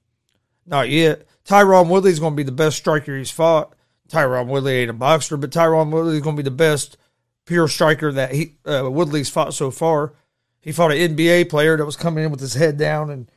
Not 0.66 0.90
yet. 0.90 1.27
Tyron 1.48 1.88
Woodley's 1.88 2.20
going 2.20 2.34
to 2.34 2.38
be 2.38 2.44
the 2.44 2.52
best 2.52 2.78
striker 2.78 3.18
he's 3.18 3.32
fought. 3.32 3.74
Tyron 4.10 4.48
Woodley 4.48 4.78
ain't 4.78 4.90
a 4.90 4.94
boxer, 4.94 5.38
but 5.38 5.52
Tyron 5.52 5.92
Woodley's 5.92 6.22
going 6.22 6.36
to 6.36 6.44
be 6.44 6.50
the 6.50 6.56
best 6.56 6.98
pure 7.46 7.68
striker 7.68 8.12
that 8.12 8.34
he 8.34 8.56
uh, 8.66 8.90
Woodley's 8.90 9.30
fought 9.30 9.54
so 9.54 9.72
far. 9.72 10.14
He 10.60 10.72
fought 10.72 10.92
an 10.92 11.16
NBA 11.16 11.50
player 11.50 11.78
that 11.78 11.86
was 11.86 11.96
coming 11.96 12.26
in 12.26 12.32
with 12.32 12.42
his 12.42 12.54
head 12.54 12.78
down 12.78 13.10
and 13.10 13.32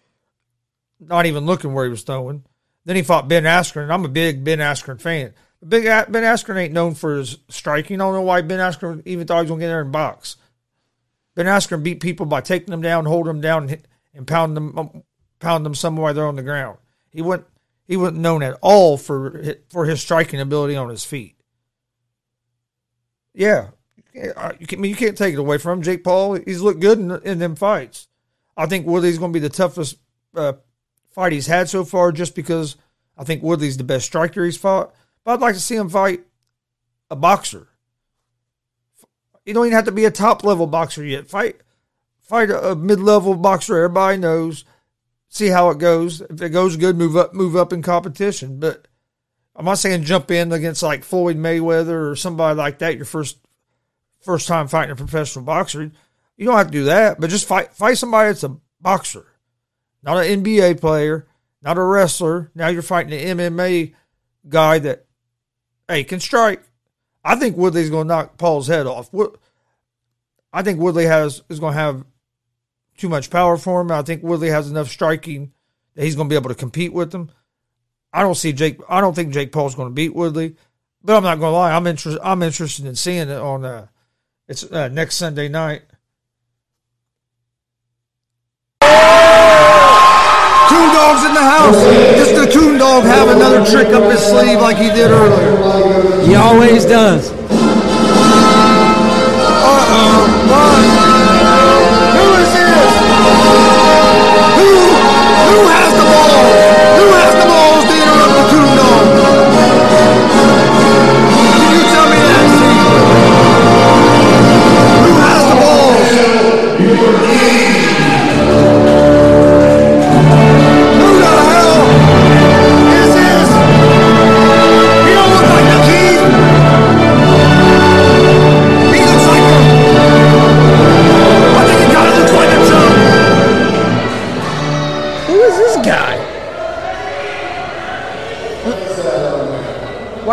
not 0.99 1.27
even 1.27 1.47
looking 1.47 1.73
where 1.73 1.85
he 1.85 1.91
was 1.91 2.03
throwing. 2.03 2.45
Then 2.85 2.97
he 2.97 3.03
fought 3.03 3.29
Ben 3.29 3.45
Askren. 3.45 3.91
I'm 3.91 4.05
a 4.05 4.09
big 4.09 4.43
Ben 4.43 4.59
Askren 4.59 5.01
fan. 5.01 5.33
Big 5.67 5.85
Ben 5.85 6.25
Askren 6.25 6.57
ain't 6.57 6.73
known 6.73 6.95
for 6.95 7.17
his 7.17 7.39
striking. 7.49 8.01
I 8.01 8.05
don't 8.05 8.15
know 8.15 8.23
why 8.23 8.43
Ben 8.43 8.59
Askren 8.59 9.03
even 9.05 9.27
thought 9.27 9.37
he 9.37 9.43
was 9.43 9.51
going 9.51 9.61
to 9.61 9.65
get 9.65 9.69
there 9.69 9.83
and 9.83 9.93
box. 9.93 10.37
Ben 11.35 11.47
Askren 11.47 11.83
beat 11.83 12.01
people 12.01 12.27
by 12.27 12.41
taking 12.41 12.71
them 12.71 12.83
down, 12.83 13.05
holding 13.05 13.35
them 13.35 13.41
down, 13.41 13.63
and, 13.63 13.71
hit, 13.71 13.87
and 14.15 14.27
pound 14.27 14.57
them, 14.57 14.79
um, 14.79 15.03
pound 15.39 15.65
them 15.65 15.75
somewhere 15.75 16.13
they're 16.13 16.27
on 16.27 16.37
the 16.37 16.43
ground. 16.43 16.79
He 17.11 17.23
wasn't 17.23 17.47
he 17.91 17.97
wasn't 17.97 18.19
known 18.19 18.45
at 18.45 18.57
all 18.63 18.97
for 18.97 19.57
for 19.69 19.85
his 19.85 20.01
striking 20.01 20.41
ability 20.41 20.77
on 20.77 20.89
his 20.89 21.05
feet. 21.05 21.35
Yeah, 23.35 23.71
you 24.15 24.79
mean 24.79 24.91
you 24.91 24.97
can't 24.97 25.19
take 25.19 25.35
it 25.35 25.41
away 25.41 25.59
from 25.59 25.79
him. 25.79 25.83
Jake 25.83 26.05
Paul, 26.05 26.35
he's 26.35 26.61
looked 26.61 26.79
good 26.79 27.01
in, 27.01 27.11
in 27.25 27.41
them 27.41 27.57
fights. 27.57 28.07
I 28.57 28.67
think 28.67 28.87
Woodley's 28.87 29.19
going 29.19 29.33
to 29.33 29.37
be 29.37 29.43
the 29.43 29.53
toughest 29.53 29.97
uh, 30.37 30.53
fight 31.11 31.33
he's 31.33 31.49
had 31.49 31.69
so 31.69 31.85
far, 31.85 32.13
just 32.13 32.37
because 32.37 32.77
I 33.19 33.25
think 33.25 33.43
Woodley's 33.43 33.77
the 33.77 33.83
best 33.83 34.07
striker 34.07 34.45
he's 34.45 34.57
fought. 34.57 34.95
But 35.25 35.33
I'd 35.33 35.41
like 35.41 35.55
to 35.55 35.61
see 35.61 35.75
him 35.75 35.89
fight 35.89 36.23
a 37.11 37.17
boxer. 37.17 37.67
You 39.45 39.53
don't 39.53 39.67
even 39.67 39.75
have 39.75 39.87
to 39.87 39.93
be 39.93 40.05
a 40.05 40.13
top 40.13 40.45
level 40.45 40.69
boxer 40.69 41.05
yet. 41.05 41.27
Fight 41.27 41.57
fight 42.21 42.51
a, 42.51 42.71
a 42.71 42.77
mid 42.77 43.01
level 43.01 43.35
boxer. 43.35 43.79
Everybody 43.79 44.19
knows. 44.19 44.65
See 45.31 45.49
how 45.49 45.71
it 45.71 45.79
goes. 45.79 46.21
If 46.21 46.43
it 46.43 46.51
goes 46.51 46.77
good, 46.77 46.97
move 46.97 47.17
up 47.17 47.33
move 47.33 47.57
up 47.57 47.73
in 47.73 47.83
competition. 47.83 48.59
But 48.59 48.89
I'm 49.55 49.65
not 49.65 49.79
saying 49.79 50.03
jump 50.03 50.31
in 50.31 50.53
against 50.53 50.83
like 50.83 51.05
Floyd 51.05 51.37
Mayweather 51.37 52.11
or 52.11 52.17
somebody 52.17 52.57
like 52.57 52.81
that. 52.81 52.97
Your 52.97 53.05
first 53.05 53.39
first 54.21 54.49
time 54.49 54.69
fighting 54.69 54.93
a 54.93 54.97
professional 54.97 55.45
boxer. 55.45 55.93
You 56.37 56.47
don't 56.47 56.57
have 56.57 56.67
to 56.67 56.73
do 56.73 56.85
that, 56.85 57.21
but 57.21 57.31
just 57.31 57.47
fight 57.47 57.73
fight 57.75 57.97
somebody 57.97 58.31
that's 58.31 58.43
a 58.43 58.57
boxer, 58.81 59.27
not 60.03 60.25
an 60.25 60.43
NBA 60.43 60.81
player, 60.81 61.27
not 61.63 61.79
a 61.79 61.83
wrestler. 61.83 62.51
Now 62.55 62.69
you're 62.69 62.83
fighting 62.83 63.13
an 63.13 63.39
MMA 63.39 63.95
guy 64.49 64.81
that 64.81 65.07
hey 65.89 66.03
can 66.03 66.19
strike. 66.19 66.63
I 67.25 67.37
think 67.37 67.57
Woodley's 67.57 67.91
going 67.91 68.09
to 68.09 68.15
knock 68.15 68.39
Paul's 68.39 68.67
head 68.67 68.87
off. 68.87 69.11
I 70.53 70.63
think 70.63 70.81
Woodley 70.81 71.07
has 71.07 71.43
is 71.49 71.61
going 71.61 71.75
to 71.75 71.81
have 71.81 72.05
too 73.01 73.09
much 73.09 73.31
power 73.31 73.57
for 73.57 73.81
him. 73.81 73.91
I 73.91 74.03
think 74.03 74.23
Woodley 74.23 74.51
has 74.51 74.71
enough 74.71 74.89
striking 74.89 75.53
that 75.95 76.05
he's 76.05 76.15
going 76.15 76.29
to 76.29 76.33
be 76.33 76.37
able 76.37 76.51
to 76.51 76.55
compete 76.55 76.93
with 76.93 77.13
him. 77.13 77.31
I 78.13 78.23
don't 78.23 78.35
see 78.35 78.53
Jake. 78.53 78.81
I 78.89 79.01
don't 79.01 79.15
think 79.15 79.33
Jake 79.33 79.53
Paul's 79.53 79.75
going 79.75 79.89
to 79.89 79.95
beat 79.95 80.15
Woodley, 80.15 80.57
but 81.03 81.17
I'm 81.17 81.23
not 81.23 81.39
going 81.39 81.53
to 81.53 81.57
lie. 81.57 81.73
I'm 81.73 81.87
interested. 81.87 82.21
I'm 82.23 82.43
interested 82.43 82.87
in 82.87 82.97
seeing 82.97 83.29
it 83.29 83.39
on. 83.39 83.65
Uh, 83.65 83.87
it's 84.49 84.65
uh, 84.65 84.89
next 84.89 85.17
Sunday 85.17 85.49
night. 85.49 85.83
Toon 88.83 88.91
Dog's 90.93 91.25
in 91.25 91.35
the 91.35 91.41
house. 91.41 91.77
Just 92.17 92.35
the 92.35 92.47
Toon 92.53 92.79
Dog 92.79 93.05
have 93.05 93.29
another 93.29 93.65
trick 93.65 93.89
up 93.89 94.11
his 94.11 94.21
sleeve 94.21 94.61
like 94.61 94.77
he 94.77 94.89
did 94.89 95.11
earlier. 95.11 96.27
He 96.27 96.35
always 96.35 96.85
does. 96.85 97.31
Uh-oh. 99.63 100.80
Who 105.51 105.67
has 105.67 105.91
the 105.99 106.07
ball? 106.13 106.39
Who 107.01 107.07
has 107.19 107.35
the 107.43 107.49
balls 107.51 107.70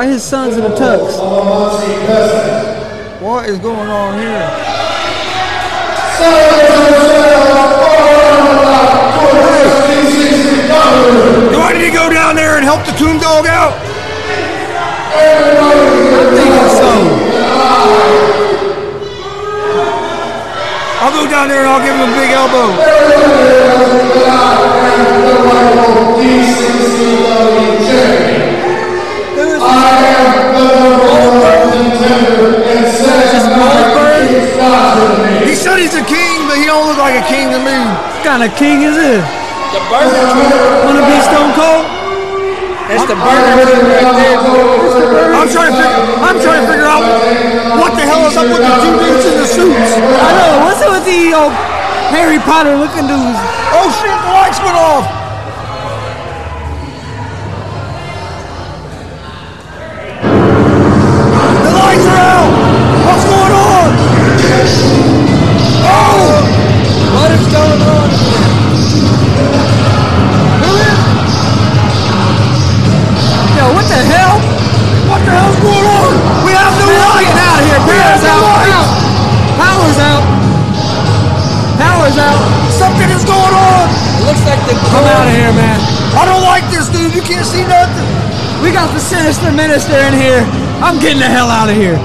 his 0.07 0.23
son's 0.23 0.55
in 0.57 0.63
a 0.63 0.69
tux? 0.69 1.19
What 3.21 3.49
is 3.49 3.59
going 3.59 3.89
on 3.89 4.17
here? 4.19 4.49
Do 11.51 11.59
I 11.59 11.73
need 11.73 11.85
to 11.85 11.91
go 11.91 12.09
down 12.09 12.35
there 12.35 12.55
and 12.57 12.63
help 12.63 12.85
the 12.85 12.93
Toon 12.93 13.19
Dog 13.19 13.47
out? 13.47 13.73
I'm 15.59 16.35
thinking 16.35 16.69
so. 16.77 16.89
I'll 20.99 21.13
go 21.13 21.29
down 21.29 21.47
there 21.49 21.59
and 21.59 21.69
I'll 21.69 21.83
give 21.83 21.95
him 21.95 22.09
a 22.09 22.15
big 22.15 22.31
elbow. 22.31 22.67
He 35.47 35.55
said 35.55 35.79
he's 35.79 35.95
a 35.95 36.03
king, 36.03 36.47
but 36.47 36.57
he 36.57 36.65
don't 36.65 36.87
look 36.87 36.97
like 36.97 37.19
a 37.19 37.25
king 37.27 37.51
to 37.51 37.59
me. 37.59 37.75
What 37.75 38.23
kind 38.23 38.43
of 38.43 38.51
king 38.55 38.83
is 38.83 38.95
this? 38.95 39.23
The 39.75 39.81
Burger 39.91 40.23
King. 40.31 40.51
Wanna 40.87 41.03
be 41.03 41.19
Stone 41.27 41.51
Cold? 41.55 41.83
That's 42.87 43.03
the 43.03 43.19
Burger 43.19 43.67
King 43.67 43.83
right 43.83 44.15
there. 44.15 44.39
I'm 45.35 45.49
trying 45.51 45.71
to 45.71 45.77
figure, 45.79 45.99
I'm 46.23 46.39
trying 46.39 46.63
to 46.63 46.67
figure 46.71 46.87
out 46.87 47.03
what 47.75 47.91
the 47.99 48.07
hell 48.07 48.23
is 48.27 48.39
up 48.39 48.47
with 48.47 48.63
the 48.63 48.73
two 48.79 48.95
dudes 48.95 49.25
in 49.27 49.35
the 49.43 49.47
suits. 49.47 49.91
I 49.99 50.31
know. 50.39 50.63
What's 50.63 50.79
up 50.79 50.95
with 50.95 51.03
the 51.03 51.35
old 51.35 51.51
Harry 52.15 52.39
Potter 52.39 52.79
looking 52.79 53.07
dudes? 53.11 53.39
Oh 53.75 53.91
shit, 53.99 54.15
the 54.15 54.31
lights 54.31 54.63
went 54.63 54.79
off. 54.79 55.26
Looks 84.47 84.95
I'm 84.95 85.03
out 85.03 85.27
of 85.27 85.35
here, 85.35 85.51
man. 85.51 85.79
I 86.15 86.23
don't 86.23 86.43
like 86.43 86.63
this, 86.71 86.87
dude. 86.87 87.11
You 87.11 87.21
can't 87.21 87.45
see 87.45 87.67
nothing. 87.67 88.07
We 88.63 88.71
got 88.71 88.87
the 88.95 88.99
sinister 88.99 89.51
minister 89.51 89.95
in 90.07 90.13
here. 90.15 90.41
I'm 90.79 90.99
getting 90.99 91.19
the 91.19 91.27
hell 91.27 91.49
out 91.51 91.69
of 91.69 91.75
here. 91.75 91.99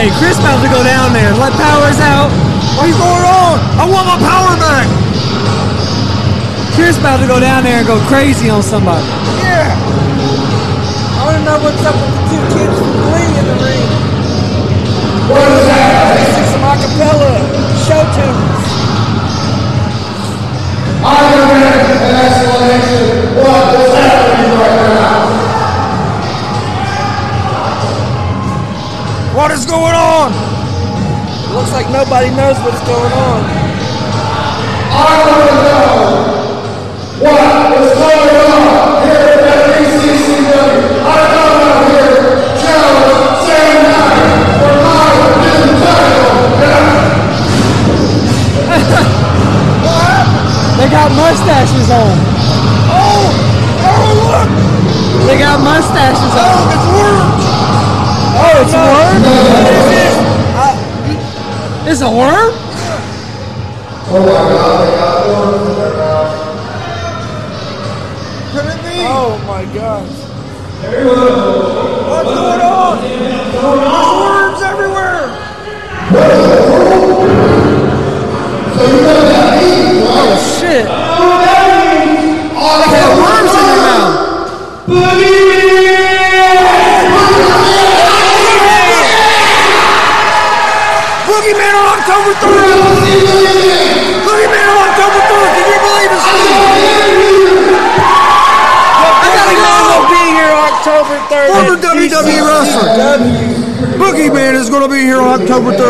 Hey, 0.00 0.08
Chris 0.16 0.40
about 0.40 0.64
to 0.64 0.70
go 0.72 0.82
down 0.82 1.12
there. 1.12 1.28
Let 1.36 1.52
Powers 1.60 2.00
out. 2.00 2.32
What's 2.80 2.96
going 2.96 3.20
on? 3.20 3.60
I 3.76 3.84
want 3.84 4.08
my 4.08 4.16
power 4.16 4.56
back. 4.56 4.88
Chris 6.72 6.96
about 6.96 7.20
to 7.20 7.26
go 7.26 7.38
down 7.38 7.64
there 7.64 7.84
and 7.84 7.86
go 7.86 8.00
crazy 8.08 8.48
on 8.48 8.62
somebody. 8.62 9.04
Yeah. 9.44 9.76
I 9.76 11.24
want 11.28 11.36
to 11.36 11.44
know 11.44 11.60
what's 11.60 11.84
up 11.84 11.92
with 12.00 12.16
the 12.16 12.24
two 12.32 12.44
kids 12.48 12.78
from 12.80 12.92
Glee 13.12 13.28
in 13.28 13.44
the 13.44 13.56
ring. 13.60 13.88
What 15.28 15.44
is 15.52 15.66
that? 15.68 16.10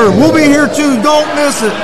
On 0.01 0.09
October 0.09 0.17
3rd. 0.17 0.17
We'll 0.17 0.35
be 0.35 0.49
here 0.49 0.69
too. 0.69 1.03
Don't 1.03 1.29
miss 1.37 1.63
it. 1.63 1.75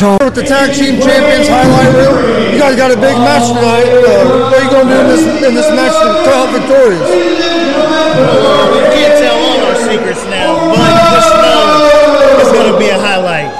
Don't. 0.00 0.22
With 0.22 0.34
the 0.34 0.42
tag 0.42 0.74
team 0.74 1.00
champions 1.00 1.48
highlight 1.48 1.92
reel, 1.94 2.16
you 2.52 2.58
guys 2.58 2.76
got 2.76 2.90
a 2.90 2.96
big 2.96 3.16
match 3.18 3.48
tonight. 3.48 3.88
Uh, 3.92 4.48
what 4.48 4.56
are 4.56 4.64
you 4.64 4.70
going 4.70 4.88
to 4.88 4.94
do 4.94 5.00
in 5.00 5.08
this 5.08 5.24
in 5.44 5.54
this 5.54 5.68
match 5.76 5.92
to 5.92 6.08
come 6.24 6.32
out 6.32 6.50
victorious? 6.54 7.08
We 7.12 8.80
can't 8.96 9.16
tell 9.20 9.36
all 9.36 9.60
our 9.68 9.76
secrets 9.76 10.24
now, 10.32 10.72
but 10.72 10.92
just 11.12 11.32
know 11.44 12.40
it's 12.40 12.52
going 12.52 12.72
to 12.72 12.78
be 12.78 12.88
a 12.88 12.98
highlight. 12.98 13.52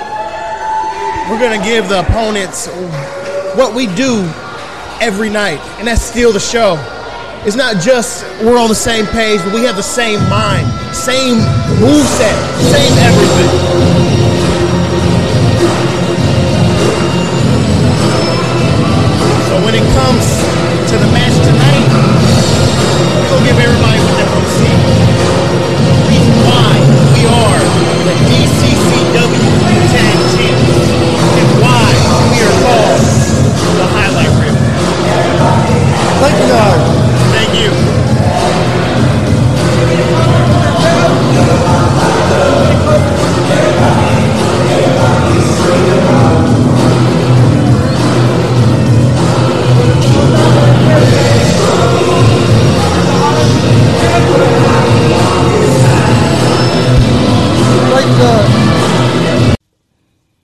We're 1.31 1.41
going 1.41 1.59
to 1.59 1.65
give 1.65 1.89
the 1.89 2.01
opponents 2.01 2.69
what 3.57 3.75
we 3.75 3.87
do 3.95 4.25
every 5.01 5.29
night, 5.29 5.61
and 5.79 5.87
that's 5.87 6.03
steal 6.03 6.33
the 6.33 6.41
show. 6.41 6.77
It's 7.45 7.57
not 7.57 7.83
just 7.83 8.23
we're 8.41 8.57
on 8.57 8.69
the 8.69 8.75
same 8.75 9.05
page, 9.07 9.43
but 9.43 9.53
we 9.53 9.65
have 9.65 9.75
the 9.75 9.83
same 9.83 10.21
mind, 10.31 10.63
same 10.95 11.43
moveset, 11.83 12.39
same 12.71 12.95
everything. 13.03 13.51
So 19.51 19.59
when 19.67 19.75
it 19.75 19.83
comes 19.99 20.23
to 20.87 20.95
the 21.03 21.11
match 21.11 21.35
tonight, 21.43 21.83
to 23.27 23.43
give 23.43 23.59
everybody 23.59 23.99
what 23.99 24.15
they 24.15 24.27
want 24.31 24.47
to 24.47 24.53
see. 24.63 24.75
Reason 26.15 26.37
why 26.47 26.79
we 27.11 27.27
are 27.27 27.63
the 28.07 28.15
DCCW 28.31 29.51
Tag 29.91 30.15
Champions 30.39 30.87
and 31.43 31.49
why 31.59 31.91
we 32.31 32.39
are 32.39 32.55
called 32.63 33.03
the 33.83 33.87
Highlight 33.99 34.31
Reel. 34.39 34.55
Thank 36.23 36.39
you, 36.39 37.02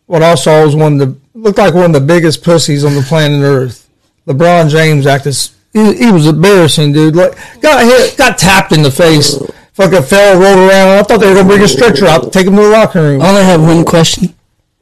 What 0.07 0.23
I 0.23 0.35
saw 0.37 0.65
was 0.65 0.75
one 0.75 0.95
of 0.95 0.99
the 1.01 1.39
looked 1.39 1.59
like 1.59 1.75
one 1.75 1.85
of 1.85 1.93
the 1.93 2.01
biggest 2.01 2.43
pussies 2.43 2.85
on 2.85 2.95
the 2.95 3.03
planet 3.03 3.43
Earth. 3.43 3.89
LeBron 4.27 4.71
James 4.71 5.07
acted. 5.07 5.37
S- 5.75 5.99
He, 5.99 6.07
he 6.07 6.13
was 6.13 6.27
embarrassing, 6.27 6.93
dude. 6.93 7.17
Like 7.17 7.33
got 7.61 7.85
hit, 7.85 8.17
got 8.17 8.39
tapped 8.39 8.73
in 8.73 8.83
the 8.83 8.91
face. 8.91 9.37
Fucking 9.75 10.03
fell, 10.03 10.35
rolled 10.41 10.69
around. 10.69 10.99
I 10.99 11.03
thought 11.05 11.19
they 11.21 11.29
were 11.29 11.35
gonna 11.37 11.49
bring 11.49 11.63
a 11.63 11.69
stretcher 11.69 12.07
out, 12.07 12.33
take 12.33 12.47
him 12.47 12.57
to 12.57 12.63
the 12.63 12.69
locker 12.69 13.01
room. 13.01 13.23
I 13.23 13.29
only 13.29 13.43
have 13.45 13.61
one 13.63 13.85
question. 13.85 14.35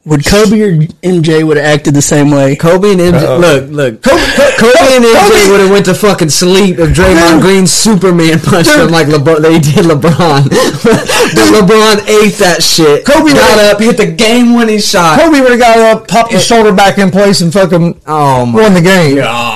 Would 0.07 0.25
Kobe 0.25 0.63
or 0.63 0.71
MJ 1.03 1.45
would 1.45 1.57
have 1.57 1.67
acted 1.67 1.93
the 1.95 2.01
same 2.01 2.31
way? 2.31 2.55
Kobe 2.55 2.93
and 2.93 3.01
MJ. 3.01 3.41
Look, 3.41 3.71
look. 3.73 4.03
Kobe, 4.05 4.95
and 4.95 5.05
MJ 5.05 5.51
would 5.51 5.59
have 5.61 5.71
went 5.71 5.85
to 5.87 5.95
fucking 5.95 6.29
sleep 6.31 6.79
if 6.79 6.97
Draymond 6.97 7.41
Green 7.41 7.67
Superman 7.67 8.39
punched 8.39 8.71
him 8.71 8.91
like 8.93 9.09
LeBron. 9.09 9.43
They 9.43 9.59
did 9.59 9.85
LeBron. 9.85 10.45
but 10.85 11.47
LeBron 11.51 12.07
ate 12.09 12.35
that 12.39 12.63
shit. 12.63 13.05
Kobe 13.05 13.33
got 13.35 13.57
would've- 13.57 13.71
up, 13.75 13.81
hit 13.81 13.97
the 13.97 14.07
game-winning 14.07 14.79
shot. 14.79 15.19
Kobe 15.19 15.41
would 15.41 15.51
have 15.51 15.59
got 15.61 15.79
up, 15.79 16.07
popped 16.07 16.31
his 16.31 16.41
uh, 16.43 16.55
shoulder 16.55 16.73
back 16.73 16.99
in 16.99 17.11
place, 17.11 17.41
and 17.41 17.53
fucking 17.53 18.01
Oh 18.07 18.47
my 18.47 18.63
won 18.63 18.75
the 18.75 18.81
game. 18.81 19.17
god. 19.17 19.56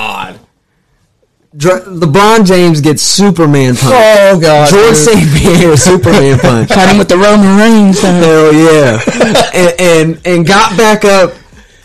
Dr- 1.55 1.83
LeBron 1.83 2.45
James 2.45 2.79
gets 2.79 3.01
Superman 3.03 3.75
punch. 3.75 3.93
Oh 3.93 4.39
god, 4.39 4.69
George. 4.69 4.95
St. 4.95 5.29
Pierre 5.35 5.75
Superman 5.75 6.39
punch. 6.39 6.69
Caught 6.69 6.89
him 6.89 6.97
with 6.97 7.09
the 7.09 7.17
Roman 7.17 7.57
Reigns. 7.57 7.99
huh? 8.01 8.07
Hell 8.13 8.53
yeah. 8.53 9.49
and, 9.53 9.79
and 10.15 10.27
and 10.27 10.47
got 10.47 10.77
back 10.77 11.03
up 11.03 11.33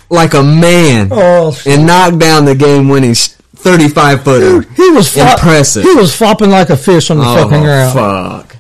like 0.09 0.35
a 0.35 0.43
man 0.43 1.09
Oh, 1.11 1.57
and 1.67 1.85
knocked 1.85 2.21
down 2.21 2.45
the 2.45 2.55
game-winning 2.55 3.15
35 3.15 4.23
footer. 4.23 4.61
dude, 4.61 4.73
he 4.77 4.91
was 4.91 5.13
flop- 5.13 5.39
Impressive. 5.39 5.83
He 5.83 5.95
was 5.95 6.15
flopping 6.15 6.51
like 6.51 6.71
a 6.71 6.77
fish 6.77 7.11
on 7.11 7.19
the 7.19 7.25
fucking 7.25 7.63
ground. 7.63 7.93
fuck. 7.93 8.57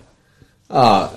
Uh, 0.69 1.16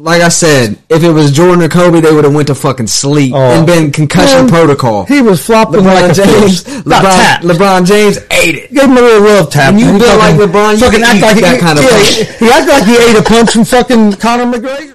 like 0.00 0.22
I 0.22 0.28
said, 0.28 0.78
if 0.88 1.02
it 1.02 1.10
was 1.10 1.32
Jordan 1.32 1.64
or 1.64 1.68
Kobe, 1.68 2.00
they 2.00 2.12
would 2.14 2.22
have 2.24 2.32
went 2.34 2.46
to 2.48 2.54
fucking 2.54 2.86
sleep 2.86 3.34
Oh. 3.34 3.38
and 3.38 3.66
been 3.66 3.90
concussion 3.90 4.42
Man, 4.42 4.48
protocol. 4.48 5.04
He 5.06 5.20
was 5.20 5.44
flopping 5.44 5.80
LeBron 5.80 5.84
like 6.02 6.10
a 6.12 6.14
James, 6.14 6.62
fish. 6.62 6.74
LeBron, 6.84 7.00
tapped. 7.02 7.44
LeBron 7.44 7.84
James 7.86 8.18
ate 8.30 8.54
it. 8.54 8.72
Gave 8.72 8.84
him 8.84 8.92
a 8.96 9.00
little 9.00 9.22
love 9.26 9.50
tap. 9.50 9.72
When 9.74 9.80
you 9.80 9.92
He 9.94 9.98
build 9.98 10.18
like 10.18 10.36
fucking- 10.36 10.48
LeBron, 10.52 10.72
you 10.74 10.78
fucking 10.78 11.00
can 11.00 11.02
act 11.04 11.16
eat 11.16 11.22
like 11.22 11.34
he, 11.34 11.40
that 11.42 11.60
kind 11.60 11.78
of 11.78 11.84
yeah, 11.84 11.90
punch. 11.90 12.14
he, 12.14 12.44
he 12.44 12.50
acted 12.50 12.68
like 12.72 12.84
he 12.84 12.96
ate 12.96 13.16
a 13.18 13.22
punch 13.22 13.50
from 13.50 13.64
fucking 13.64 14.12
Conor 14.14 14.44
McGregor. 14.58 14.94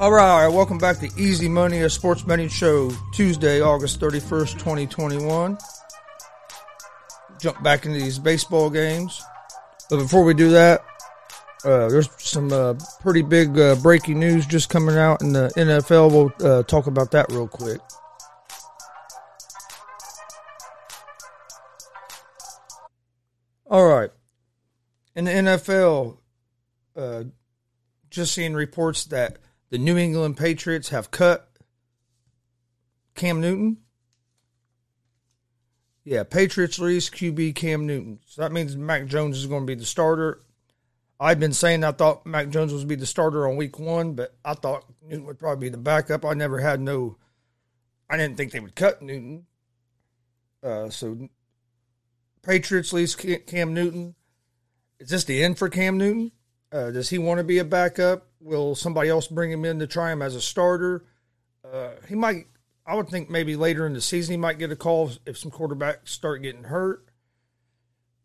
All 0.00 0.10
right, 0.10 0.28
all 0.28 0.38
right, 0.48 0.52
welcome 0.52 0.78
back 0.78 0.98
to 0.98 1.08
Easy 1.16 1.48
Money, 1.48 1.82
a 1.82 1.88
sports 1.88 2.22
betting 2.22 2.48
show, 2.48 2.90
Tuesday, 3.12 3.60
August 3.60 4.00
31st, 4.00 4.54
2021. 4.54 5.56
Jump 7.40 7.62
back 7.62 7.86
into 7.86 7.98
these 8.00 8.18
baseball 8.18 8.68
games. 8.68 9.22
But 9.88 9.98
before 9.98 10.24
we 10.24 10.34
do 10.34 10.50
that, 10.50 10.82
uh, 11.64 11.88
there's 11.88 12.10
some 12.18 12.52
uh, 12.52 12.74
pretty 13.00 13.22
big 13.22 13.58
uh, 13.58 13.74
breaking 13.76 14.20
news 14.20 14.44
just 14.46 14.68
coming 14.68 14.96
out 14.96 15.22
in 15.22 15.32
the 15.32 15.50
NFL. 15.56 16.10
We'll 16.10 16.48
uh, 16.48 16.62
talk 16.64 16.86
about 16.86 17.10
that 17.12 17.30
real 17.30 17.48
quick. 17.48 17.80
All 23.66 23.86
right. 23.86 24.10
In 25.16 25.24
the 25.24 25.30
NFL, 25.30 26.18
uh, 26.96 27.24
just 28.10 28.34
seeing 28.34 28.54
reports 28.54 29.06
that 29.06 29.38
the 29.70 29.78
New 29.78 29.96
England 29.96 30.36
Patriots 30.36 30.90
have 30.90 31.10
cut 31.10 31.48
Cam 33.14 33.40
Newton. 33.40 33.78
Yeah, 36.04 36.24
Patriots 36.24 36.78
release 36.78 37.08
QB 37.08 37.54
Cam 37.54 37.86
Newton. 37.86 38.20
So 38.26 38.42
that 38.42 38.52
means 38.52 38.76
Mac 38.76 39.06
Jones 39.06 39.38
is 39.38 39.46
going 39.46 39.62
to 39.62 39.66
be 39.66 39.74
the 39.74 39.86
starter. 39.86 40.42
I've 41.20 41.40
been 41.40 41.52
saying 41.52 41.84
I 41.84 41.92
thought 41.92 42.26
Mac 42.26 42.48
Jones 42.48 42.72
was 42.72 42.84
be 42.84 42.96
the 42.96 43.06
starter 43.06 43.48
on 43.48 43.56
week 43.56 43.78
one, 43.78 44.14
but 44.14 44.34
I 44.44 44.54
thought 44.54 44.84
Newton 45.02 45.26
would 45.26 45.38
probably 45.38 45.66
be 45.66 45.70
the 45.70 45.78
backup. 45.78 46.24
I 46.24 46.34
never 46.34 46.58
had 46.58 46.80
no, 46.80 47.16
I 48.10 48.16
didn't 48.16 48.36
think 48.36 48.52
they 48.52 48.60
would 48.60 48.74
cut 48.74 49.00
Newton. 49.00 49.46
Uh, 50.62 50.90
so 50.90 51.28
Patriots 52.42 52.92
leaves 52.92 53.14
Ca- 53.14 53.40
Cam 53.46 53.74
Newton. 53.74 54.14
Is 54.98 55.10
this 55.10 55.24
the 55.24 55.42
end 55.42 55.58
for 55.58 55.68
Cam 55.68 55.98
Newton? 55.98 56.32
Uh, 56.72 56.90
does 56.90 57.10
he 57.10 57.18
want 57.18 57.38
to 57.38 57.44
be 57.44 57.58
a 57.58 57.64
backup? 57.64 58.26
Will 58.40 58.74
somebody 58.74 59.08
else 59.08 59.28
bring 59.28 59.52
him 59.52 59.64
in 59.64 59.78
to 59.78 59.86
try 59.86 60.10
him 60.10 60.22
as 60.22 60.34
a 60.34 60.40
starter? 60.40 61.04
Uh, 61.64 61.90
he 62.08 62.14
might. 62.14 62.46
I 62.86 62.94
would 62.96 63.08
think 63.08 63.30
maybe 63.30 63.56
later 63.56 63.86
in 63.86 63.94
the 63.94 64.00
season 64.00 64.32
he 64.32 64.36
might 64.36 64.58
get 64.58 64.72
a 64.72 64.76
call 64.76 65.10
if 65.24 65.38
some 65.38 65.50
quarterbacks 65.50 66.08
start 66.08 66.42
getting 66.42 66.64
hurt. 66.64 67.06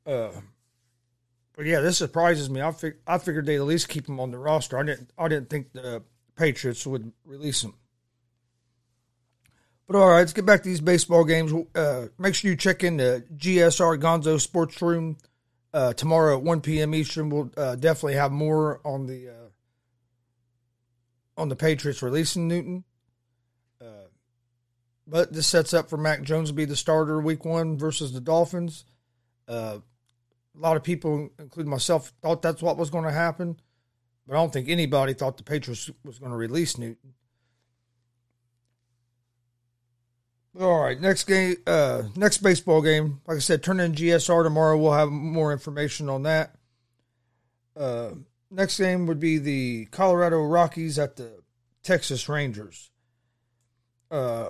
Uh, 0.06 0.32
but 1.60 1.66
yeah, 1.66 1.82
this 1.82 1.98
surprises 1.98 2.50
me. 2.50 2.62
I 2.62 2.72
fig- 2.72 3.00
I 3.06 3.18
figured 3.18 3.46
they'd 3.46 3.58
at 3.58 3.64
least 3.64 3.90
keep 3.90 4.08
him 4.08 4.18
on 4.22 4.32
the 4.32 4.38
roster. 4.38 4.78
I 4.78 4.84
didn't. 4.84 5.12
I 5.18 5.28
didn't 5.28 5.50
think 5.50 5.74
the 5.74 6.04
Patriots 6.38 6.88
would 6.88 7.12
release 7.26 7.62
him. 7.62 7.74
But 9.86 9.98
all 9.98 10.08
right, 10.08 10.20
let's 10.20 10.32
get 10.32 10.46
back 10.46 10.64
to 10.64 10.70
these 10.70 10.80
baseball 10.80 11.26
games. 11.26 11.52
Uh, 11.76 12.08
make 12.18 12.34
sure 12.34 12.50
you 12.50 12.56
check 12.56 12.86
in 12.86 12.96
the 12.96 13.26
GSR 13.36 14.00
Gonzo 14.00 14.40
Sports 14.40 14.82
Room 14.82 15.18
uh, 15.74 15.92
tomorrow 15.92 16.38
at 16.38 16.44
1 16.44 16.62
p.m. 16.62 16.96
Eastern. 16.96 17.30
We'll 17.30 17.52
uh, 17.58 17.76
definitely 17.76 18.14
have 18.14 18.32
more 18.32 18.80
on 18.86 19.06
the 19.06 19.28
uh, 19.28 19.50
on 21.42 21.50
the 21.50 21.58
Patriots 21.58 22.02
releasing 22.02 22.48
Newton. 22.48 22.86
Uh, 23.82 24.08
but 25.06 25.34
this 25.34 25.48
sets 25.48 25.74
up 25.74 25.90
for 25.90 25.98
Mac 25.98 26.22
Jones 26.22 26.52
to 26.52 26.56
be 26.56 26.64
the 26.64 26.78
starter 26.78 27.20
week 27.20 27.44
one 27.44 27.78
versus 27.78 28.14
the 28.14 28.22
Dolphins. 28.22 28.86
A 30.60 30.62
lot 30.62 30.76
of 30.76 30.84
people, 30.84 31.30
including 31.40 31.72
myself, 31.72 32.12
thought 32.22 32.42
that's 32.42 32.62
what 32.62 32.78
was 32.78 32.90
going 32.90 33.06
to 33.06 33.12
happen, 33.12 33.58
but 34.28 34.34
I 34.34 34.38
don't 34.38 34.52
think 34.52 34.68
anybody 34.68 35.14
thought 35.14 35.38
the 35.38 35.44
Patriots 35.44 35.90
was 36.04 36.20
going 36.20 36.32
to 36.32 36.38
release 36.38 36.78
Newton. 36.78 37.14
All 40.60 40.82
right, 40.82 41.00
next 41.00 41.24
game, 41.24 41.56
uh, 41.66 42.04
next 42.18 42.40
baseball 42.40 42.82
game. 42.82 43.22
Like 43.26 43.38
I 43.38 43.40
said, 43.40 43.64
turn 43.64 43.80
in 43.80 43.94
GSR 43.94 44.44
tomorrow. 44.44 44.78
We'll 44.78 44.92
have 44.92 45.10
more 45.10 45.54
information 45.54 46.10
on 46.10 46.24
that. 46.24 46.56
Uh, 47.78 48.10
next 48.52 48.78
game 48.78 49.06
would 49.06 49.20
be 49.20 49.38
the 49.38 49.86
Colorado 49.86 50.44
Rockies 50.44 51.00
at 51.00 51.16
the 51.16 51.42
Texas 51.84 52.28
Rangers. 52.28 52.92
Uh, 54.12 54.50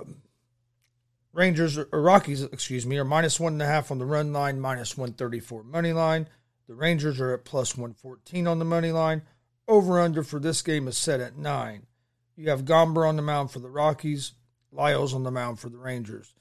Rangers 1.32 1.78
or 1.78 1.86
Rockies, 1.92 2.42
excuse 2.42 2.86
me, 2.86 2.98
are 2.98 3.04
minus 3.04 3.38
one 3.38 3.52
and 3.52 3.62
a 3.62 3.66
half 3.66 3.90
on 3.90 3.98
the 3.98 4.04
run 4.04 4.32
line, 4.32 4.60
minus 4.60 4.96
one 4.96 5.12
thirty 5.12 5.40
four 5.40 5.62
money 5.62 5.92
line. 5.92 6.28
The 6.66 6.74
Rangers 6.74 7.20
are 7.20 7.34
at 7.34 7.44
plus 7.44 7.76
one 7.76 7.94
fourteen 7.94 8.46
on 8.46 8.58
the 8.58 8.64
money 8.64 8.92
line. 8.92 9.22
Over 9.68 10.00
under 10.00 10.24
for 10.24 10.40
this 10.40 10.62
game 10.62 10.88
is 10.88 10.98
set 10.98 11.20
at 11.20 11.36
nine. 11.36 11.86
You 12.36 12.50
have 12.50 12.64
Gomber 12.64 13.08
on 13.08 13.16
the 13.16 13.22
mound 13.22 13.50
for 13.50 13.60
the 13.60 13.70
Rockies, 13.70 14.32
Lyles 14.72 15.14
on 15.14 15.22
the 15.22 15.30
mound 15.30 15.60
for 15.60 15.68
the 15.68 15.78
Rangers. 15.78 16.32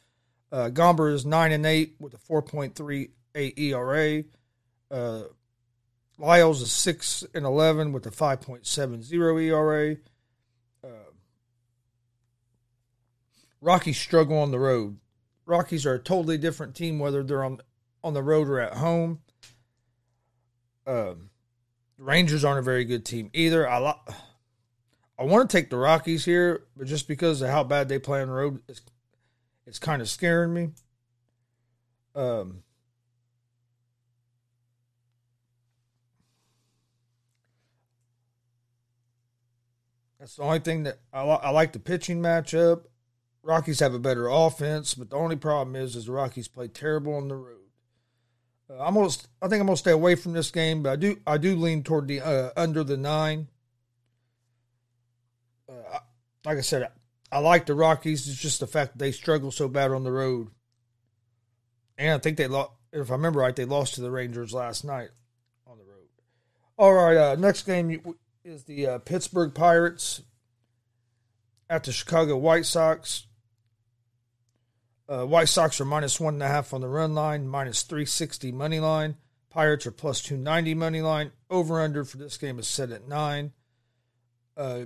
Uh, 0.52 0.70
Gomber 0.70 1.14
is 1.14 1.26
nine 1.26 1.52
and 1.52 1.66
eight 1.66 1.96
with 2.00 2.14
a 2.14 2.18
four 2.18 2.42
point 2.42 2.76
three 2.76 3.12
eight 3.36 3.60
ERA. 3.60 4.24
Uh, 4.90 5.24
Lyles 6.18 6.62
is 6.62 6.72
six 6.72 7.24
and 7.36 7.46
eleven 7.46 7.92
with 7.92 8.06
a 8.08 8.12
five 8.12 8.42
point 8.42 8.66
seven 8.66 9.04
zero 9.04 9.38
ERA. 9.38 9.98
Uh, 10.84 11.12
Rockies 13.62 13.98
struggle 13.98 14.38
on 14.38 14.52
the 14.52 14.60
road. 14.60 14.98
Rockies 15.46 15.86
are 15.86 15.96
a 15.96 16.00
totally 16.00 16.38
different 16.38 16.76
team 16.76 17.00
whether 17.00 17.24
they're 17.24 17.44
on 17.44 17.60
on 18.04 18.14
the 18.14 18.24
road 18.24 18.48
or 18.48 18.60
at 18.60 18.76
home. 18.76 19.20
Um, 20.88 21.30
Rangers 21.98 22.46
aren't 22.46 22.60
a 22.60 22.64
very 22.64 22.86
good 22.86 23.06
team 23.06 23.30
either. 23.34 23.68
I 23.70 23.80
li- 23.80 24.14
I 25.18 25.24
want 25.24 25.50
to 25.50 25.58
take 25.58 25.70
the 25.70 25.78
Rockies 25.78 26.24
here, 26.24 26.64
but 26.78 26.88
just 26.88 27.08
because 27.08 27.42
of 27.42 27.50
how 27.50 27.64
bad 27.64 27.90
they 27.90 28.00
play 28.00 28.22
on 28.22 28.30
the 28.30 28.34
road, 28.34 28.62
it's 28.70 28.82
it's 29.68 29.80
kind 29.80 30.02
of 30.02 30.10
scaring 30.10 30.54
me. 30.54 30.70
Um, 32.16 32.64
that's 40.20 40.38
the 40.38 40.44
only 40.44 40.60
thing 40.60 40.84
that 40.84 41.00
I, 41.12 41.22
I 41.24 41.50
like 41.50 41.74
the 41.74 41.80
pitching 41.80 42.22
matchup. 42.22 42.84
Rockies 43.44 43.80
have 43.80 43.94
a 43.94 44.00
better 44.00 44.28
offense, 44.28 44.94
but 44.94 45.10
the 45.10 45.16
only 45.16 45.36
problem 45.36 45.76
is 45.76 45.96
is 45.96 46.06
the 46.06 46.12
Rockies 46.12 46.48
play 46.48 46.68
terrible 46.68 47.16
on 47.16 47.28
the 47.28 47.36
road. 47.36 47.56
Uh, 48.70 48.74
I'm 48.74 48.98
almost, 48.98 49.28
I 49.42 49.48
think 49.48 49.62
I'm 49.62 49.68
gonna 49.68 49.78
stay 49.78 49.92
away 49.92 50.16
from 50.16 50.34
this 50.34 50.52
game, 50.52 50.84
but 50.84 50.92
I 50.92 50.96
do 50.98 51.20
I 51.26 51.38
do 51.38 51.56
lean 51.56 51.84
toward 51.84 52.08
the 52.08 52.22
uh, 52.22 52.52
under 52.58 52.84
the 52.84 52.98
nine. 52.98 53.48
Uh, 55.68 56.00
like 56.46 56.58
I 56.58 56.62
said, 56.62 56.84
I, 57.32 57.38
I 57.38 57.40
like 57.40 57.66
the 57.66 57.76
Rockies. 57.76 58.28
It's 58.28 58.38
just 58.38 58.60
the 58.60 58.68
fact 58.68 58.94
that 58.94 59.00
they 59.00 59.12
struggle 59.12 59.52
so 59.52 59.68
bad 59.68 59.92
on 59.92 60.04
the 60.04 60.12
road, 60.12 60.50
and 61.98 62.14
I 62.14 62.18
think 62.18 62.38
they 62.38 62.48
lost. 62.48 62.72
If 62.92 63.10
I 63.10 63.14
remember 63.14 63.40
right, 63.40 63.56
they 63.56 63.66
lost 63.66 63.96
to 63.96 64.02
the 64.02 64.12
Rangers 64.12 64.54
last 64.54 64.84
night 64.84 65.10
on 65.66 65.78
the 65.78 65.84
road. 65.84 66.08
All 66.78 66.94
right, 66.94 67.16
uh, 67.16 67.36
next 67.36 67.64
game 67.64 68.02
is 68.44 68.64
the 68.64 68.88
uh, 68.88 68.98
Pittsburgh 69.00 69.54
Pirates 69.54 70.24
at 71.70 71.84
the 71.84 71.92
Chicago 71.92 72.36
White 72.36 72.66
Sox. 72.66 73.28
Uh, 75.10 75.26
White 75.26 75.50
Sox 75.50 75.82
are 75.82 75.86
minus 75.86 76.20
one 76.20 76.36
and 76.36 76.44
a 76.44 76.48
half 76.48 76.74
on 76.74 76.82
the 76.82 76.88
run 76.88 77.16
line, 77.16 77.48
minus 77.48 77.82
360 77.82 78.52
money 78.52 78.80
line. 78.80 79.16
Pirates 79.50 79.88
are 79.88 79.92
plus 79.92 80.22
290 80.22 80.76
money 80.76 81.02
line. 81.02 81.32
Over 81.50 81.82
under 81.82 82.06
for 82.06 82.18
this 82.18 82.38
game 82.38 82.60
is 82.60 82.68
set 82.68 82.92
at 82.92 83.08
nine. 83.08 83.52
Uh, 84.56 84.82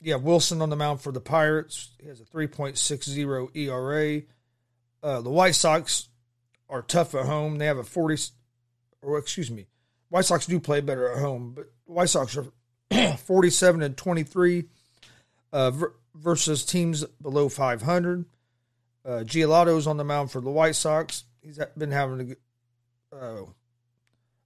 yeah, 0.00 0.16
Wilson 0.16 0.60
on 0.62 0.70
the 0.70 0.76
mound 0.76 1.00
for 1.00 1.12
the 1.12 1.20
Pirates. 1.20 1.90
He 2.00 2.08
has 2.08 2.20
a 2.20 2.24
3.60 2.24 3.56
ERA. 3.56 4.22
Uh, 5.00 5.20
the 5.20 5.30
White 5.30 5.54
Sox 5.54 6.08
are 6.68 6.82
tough 6.82 7.14
at 7.14 7.26
home. 7.26 7.58
They 7.58 7.66
have 7.66 7.78
a 7.78 7.84
40, 7.84 8.20
or 9.02 9.18
excuse 9.18 9.50
me, 9.50 9.68
White 10.08 10.24
Sox 10.24 10.46
do 10.46 10.58
play 10.58 10.80
better 10.80 11.12
at 11.12 11.20
home, 11.20 11.52
but 11.54 11.66
White 11.84 12.08
Sox 12.08 12.36
are 12.36 12.46
47 13.18 13.82
and 13.82 13.96
23. 13.96 14.64
uh, 15.52 15.70
versus 16.14 16.64
teams 16.64 17.04
below 17.22 17.48
500. 17.48 18.24
Uh, 19.08 19.24
Giolito's 19.24 19.86
on 19.86 19.96
the 19.96 20.04
mound 20.04 20.30
for 20.30 20.42
the 20.42 20.50
White 20.50 20.76
Sox. 20.76 21.24
He's 21.40 21.58
been 21.78 21.90
having 21.90 22.36
a 23.12 23.16
uh, 23.16 23.44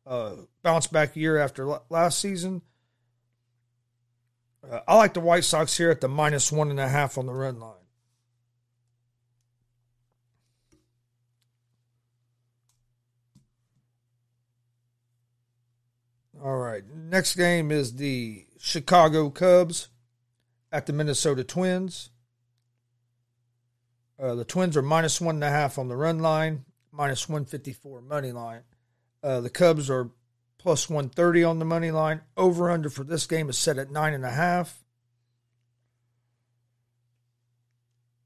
uh, 0.06 0.36
bounce 0.62 0.86
back 0.86 1.16
year 1.16 1.36
after 1.36 1.66
la- 1.66 1.80
last 1.90 2.20
season. 2.20 2.62
Uh, 4.62 4.78
I 4.86 4.94
like 4.94 5.14
the 5.14 5.20
White 5.20 5.42
Sox 5.42 5.76
here 5.76 5.90
at 5.90 6.00
the 6.00 6.06
minus 6.06 6.52
one 6.52 6.70
and 6.70 6.78
a 6.78 6.86
half 6.86 7.18
on 7.18 7.26
the 7.26 7.32
run 7.32 7.58
line. 7.58 7.74
All 16.40 16.58
right. 16.58 16.84
Next 16.88 17.34
game 17.34 17.72
is 17.72 17.96
the 17.96 18.46
Chicago 18.58 19.28
Cubs 19.28 19.88
at 20.70 20.86
the 20.86 20.92
Minnesota 20.92 21.42
Twins. 21.42 22.11
Uh, 24.22 24.36
the 24.36 24.44
Twins 24.44 24.76
are 24.76 24.82
minus 24.82 25.20
one 25.20 25.34
and 25.34 25.44
a 25.44 25.50
half 25.50 25.78
on 25.78 25.88
the 25.88 25.96
run 25.96 26.20
line, 26.20 26.64
minus 26.92 27.28
154 27.28 28.02
money 28.02 28.30
line. 28.30 28.60
Uh, 29.20 29.40
the 29.40 29.50
Cubs 29.50 29.90
are 29.90 30.10
plus 30.58 30.88
130 30.88 31.42
on 31.42 31.58
the 31.58 31.64
money 31.64 31.90
line. 31.90 32.20
Over 32.36 32.70
under 32.70 32.88
for 32.88 33.02
this 33.02 33.26
game 33.26 33.50
is 33.50 33.58
set 33.58 33.78
at 33.78 33.90
nine 33.90 34.14
and 34.14 34.24
a 34.24 34.30
half. 34.30 34.84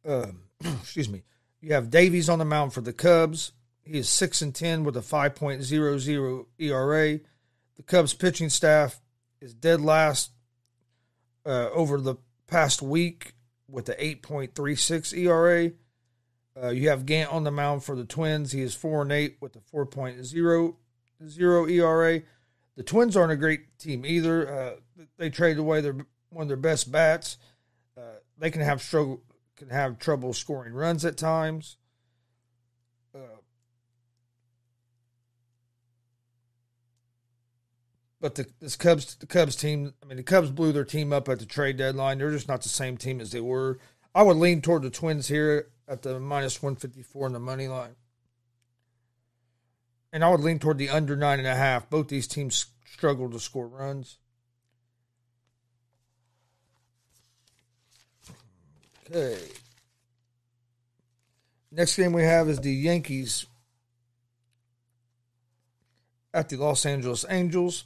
Uh, 0.07 0.27
excuse 0.83 1.09
me. 1.09 1.23
You 1.63 1.73
have 1.73 1.89
Davies 1.89 2.29
on 2.29 2.39
the 2.39 2.45
mound 2.45 2.75
for 2.75 2.83
the 2.83 2.93
Cubs. 2.93 3.53
He 3.83 3.99
is 3.99 4.09
six 4.09 4.43
and 4.43 4.55
ten 4.55 4.85
with 4.85 4.99
a 4.99 5.01
5.00 5.01 6.47
ERA. 6.59 7.21
The 7.77 7.83
Cubs 7.83 8.13
pitching 8.13 8.51
staff 8.51 9.01
is 9.41 9.55
dead 9.55 9.81
last 9.81 10.31
uh, 11.47 11.71
over 11.73 11.99
the 11.99 12.17
past 12.47 12.83
week 12.83 13.33
with 13.67 13.89
a 13.89 13.95
8.36 13.95 15.17
ERA. 15.17 15.73
Uh, 16.61 16.71
you 16.71 16.89
have 16.89 17.05
Gant 17.05 17.33
on 17.33 17.45
the 17.45 17.51
mound 17.51 17.85
for 17.85 17.95
the 17.95 18.05
Twins. 18.05 18.53
He 18.53 18.63
is 18.63 18.75
four 18.75 19.03
and 19.03 19.13
eight 19.13 19.37
with 19.41 19.57
a 19.57 19.61
4.00 19.61 21.71
ERA. 21.71 22.23
The 22.77 22.83
Twins 22.83 23.17
aren't 23.17 23.33
a 23.33 23.37
great 23.37 23.79
team 23.79 24.07
either. 24.07 24.49
Uh, 24.49 25.05
they 25.19 25.29
traded 25.29 25.59
away 25.59 25.81
their 25.81 25.97
one 26.31 26.43
of 26.43 26.49
their 26.49 26.57
best 26.57 26.91
bats. 26.91 27.37
Uh, 27.97 28.17
they 28.39 28.51
can 28.51 28.63
have 28.63 28.83
struggle, 28.83 29.23
can 29.57 29.71
have 29.71 29.99
trouble 29.99 30.33
scoring 30.33 30.73
runs 30.73 31.05
at 31.05 31.17
times. 31.17 31.77
Uh, 33.15 33.39
but 38.21 38.35
the 38.35 38.47
this 38.61 38.77
Cubs 38.77 39.17
the 39.17 39.27
Cubs 39.27 39.57
team, 39.57 39.95
I 40.03 40.07
mean 40.07 40.19
the 40.19 40.23
Cubs 40.23 40.51
blew 40.51 40.73
their 40.73 40.85
team 40.85 41.13
up 41.13 41.29
at 41.29 41.39
the 41.39 41.47
trade 41.47 41.79
deadline. 41.79 42.19
They're 42.19 42.31
just 42.31 42.49
not 42.49 42.63
the 42.63 42.69
same 42.69 42.97
team 42.97 43.21
as 43.21 43.31
they 43.31 43.41
were. 43.41 43.79
I 44.15 44.23
would 44.23 44.37
lean 44.37 44.63
toward 44.63 44.83
the 44.83 44.91
Twins 44.91 45.29
here 45.29 45.69
at 45.89 46.03
the 46.03 46.19
minus 46.19 46.63
one 46.63 46.77
fifty 46.77 47.03
four 47.03 47.27
in 47.27 47.33
the 47.33 47.39
money 47.39 47.69
line, 47.69 47.97
and 50.13 50.25
I 50.25 50.31
would 50.31 50.41
lean 50.41 50.59
toward 50.59 50.79
the 50.79 50.91
under 50.91 51.17
nine 51.17 51.39
and 51.39 51.49
a 51.49 51.55
half. 51.55 51.89
Both 51.91 52.09
these 52.09 52.27
teams 52.27 52.67
struggle 52.85 53.31
to 53.31 53.39
score 53.39 53.69
runs. 53.69 54.19
Okay. 59.09 59.39
Next 61.71 61.97
game 61.97 62.13
we 62.13 62.23
have 62.23 62.49
is 62.49 62.61
the 62.61 62.73
Yankees 62.73 63.47
at 66.33 66.49
the 66.49 66.57
Los 66.57 66.87
Angeles 66.87 67.25
Angels. 67.29 67.85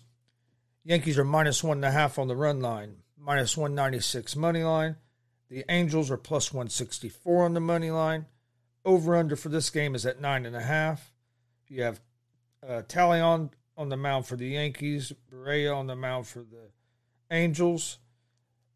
Yankees 0.85 1.19
are 1.19 1.25
minus 1.25 1.63
one 1.63 1.79
and 1.79 1.85
a 1.85 1.91
half 1.91 2.19
on 2.19 2.29
the 2.29 2.37
run 2.37 2.61
line, 2.61 2.97
minus 3.19 3.57
196 3.57 4.35
money 4.37 4.63
line. 4.63 4.97
The 5.51 5.65
Angels 5.69 6.11
are 6.11 6.17
plus 6.17 6.53
164 6.53 7.45
on 7.45 7.55
the 7.55 7.61
money 7.61 7.91
line. 7.91 8.27
Over 8.85 9.17
under 9.17 9.35
for 9.35 9.49
this 9.49 9.69
game 9.69 9.95
is 9.95 10.07
at 10.07 10.21
nine 10.21 10.47
and 10.47 10.55
a 10.55 10.63
half. 10.63 11.13
You 11.69 11.83
have 11.83 12.01
uh, 12.67 12.83
Taillon 12.89 13.51
on 13.77 13.89
the 13.89 13.97
mound 13.97 14.27
for 14.27 14.37
the 14.37 14.49
Yankees, 14.49 15.13
Barria 15.31 15.77
on 15.77 15.87
the 15.87 15.97
mound 15.97 16.27
for 16.27 16.41
the 16.41 16.71
Angels. 17.31 17.99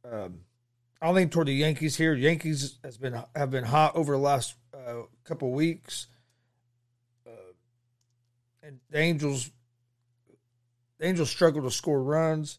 Um, 0.05 0.41
I'll 1.01 1.13
lean 1.13 1.31
toward 1.31 1.47
the 1.47 1.55
Yankees 1.55 1.97
here. 1.97 2.15
Yankees 2.15 2.79
has 2.83 2.99
been 2.99 3.23
have 3.35 3.51
been 3.51 3.65
hot 3.65 3.95
over 3.95 4.13
the 4.13 4.19
last 4.19 4.55
uh, 4.75 5.03
couple 5.25 5.53
weeks, 5.53 6.09
uh, 7.27 7.53
and 8.63 8.81
the 8.91 8.99
Angels 8.99 9.51
the 10.99 11.07
Angels 11.07 11.31
struggle 11.31 11.63
to 11.63 11.71
score 11.71 12.03
runs. 12.03 12.59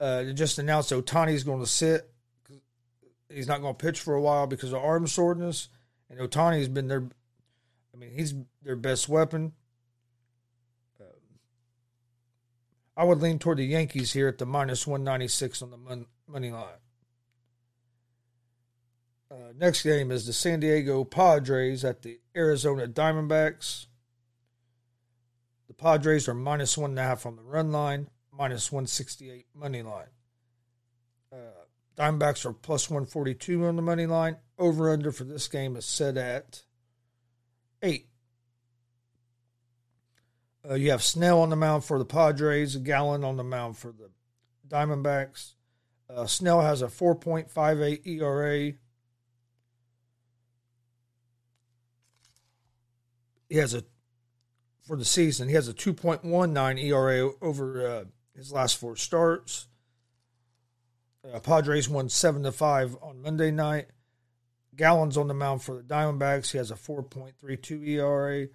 Uh, 0.00 0.24
they 0.24 0.32
just 0.32 0.58
announced 0.58 0.90
Ohtani 0.90 1.32
is 1.32 1.44
going 1.44 1.60
to 1.60 1.66
sit. 1.66 2.13
He's 3.34 3.48
not 3.48 3.60
going 3.60 3.74
to 3.74 3.84
pitch 3.84 4.00
for 4.00 4.14
a 4.14 4.20
while 4.20 4.46
because 4.46 4.72
of 4.72 4.82
arm 4.82 5.06
soreness, 5.06 5.68
and 6.08 6.18
Ohtani's 6.18 6.68
been 6.68 6.88
their, 6.88 7.08
I 7.92 7.96
mean, 7.96 8.10
he's 8.12 8.34
their 8.62 8.76
best 8.76 9.08
weapon. 9.08 9.52
Um, 11.00 11.06
I 12.96 13.04
would 13.04 13.20
lean 13.20 13.38
toward 13.38 13.58
the 13.58 13.64
Yankees 13.64 14.12
here 14.12 14.28
at 14.28 14.38
the 14.38 14.46
minus 14.46 14.86
one 14.86 15.04
ninety 15.04 15.28
six 15.28 15.62
on 15.62 15.70
the 15.70 15.76
mon- 15.76 16.06
money 16.26 16.50
line. 16.50 16.80
Uh, 19.30 19.52
next 19.56 19.82
game 19.82 20.12
is 20.12 20.26
the 20.26 20.32
San 20.32 20.60
Diego 20.60 21.02
Padres 21.02 21.84
at 21.84 22.02
the 22.02 22.20
Arizona 22.36 22.86
Diamondbacks. 22.86 23.86
The 25.66 25.74
Padres 25.74 26.28
are 26.28 26.34
minus 26.34 26.78
one 26.78 26.90
and 26.90 26.98
a 27.00 27.02
half 27.02 27.26
on 27.26 27.34
the 27.34 27.42
run 27.42 27.72
line, 27.72 28.08
minus 28.30 28.70
168 28.70 29.46
money 29.54 29.82
line. 29.82 30.06
Diamondbacks 31.96 32.44
are 32.44 32.52
plus 32.52 32.90
142 32.90 33.64
on 33.64 33.76
the 33.76 33.82
money 33.82 34.06
line. 34.06 34.36
Over 34.58 34.92
under 34.92 35.12
for 35.12 35.24
this 35.24 35.48
game 35.48 35.76
is 35.76 35.84
set 35.84 36.16
at 36.16 36.62
eight. 37.82 38.08
Uh, 40.68 40.74
you 40.74 40.90
have 40.90 41.02
Snell 41.02 41.40
on 41.40 41.50
the 41.50 41.56
mound 41.56 41.84
for 41.84 41.98
the 41.98 42.04
Padres, 42.04 42.76
Gallen 42.76 43.22
on 43.22 43.36
the 43.36 43.44
mound 43.44 43.76
for 43.76 43.92
the 43.92 44.10
Diamondbacks. 44.66 45.52
Uh, 46.08 46.26
Snell 46.26 46.62
has 46.62 46.82
a 46.82 46.86
4.58 46.86 48.06
ERA. 48.06 48.72
He 53.48 53.56
has 53.56 53.74
a 53.74 53.84
for 54.86 54.96
the 54.96 55.04
season. 55.04 55.48
He 55.48 55.54
has 55.54 55.68
a 55.68 55.74
2.19 55.74 56.82
ERA 56.82 57.30
over 57.40 57.86
uh, 57.86 58.04
his 58.36 58.52
last 58.52 58.76
four 58.76 58.96
starts. 58.96 59.68
Uh, 61.32 61.40
Padres 61.40 61.88
won 61.88 62.08
seven 62.08 62.42
to 62.42 62.52
five 62.52 62.96
on 63.00 63.22
Monday 63.22 63.50
night. 63.50 63.86
Gallen's 64.76 65.16
on 65.16 65.28
the 65.28 65.34
mound 65.34 65.62
for 65.62 65.76
the 65.76 65.82
Diamondbacks. 65.82 66.50
He 66.50 66.58
has 66.58 66.70
a 66.70 66.74
4.32 66.74 67.88
ERA. 67.88 68.48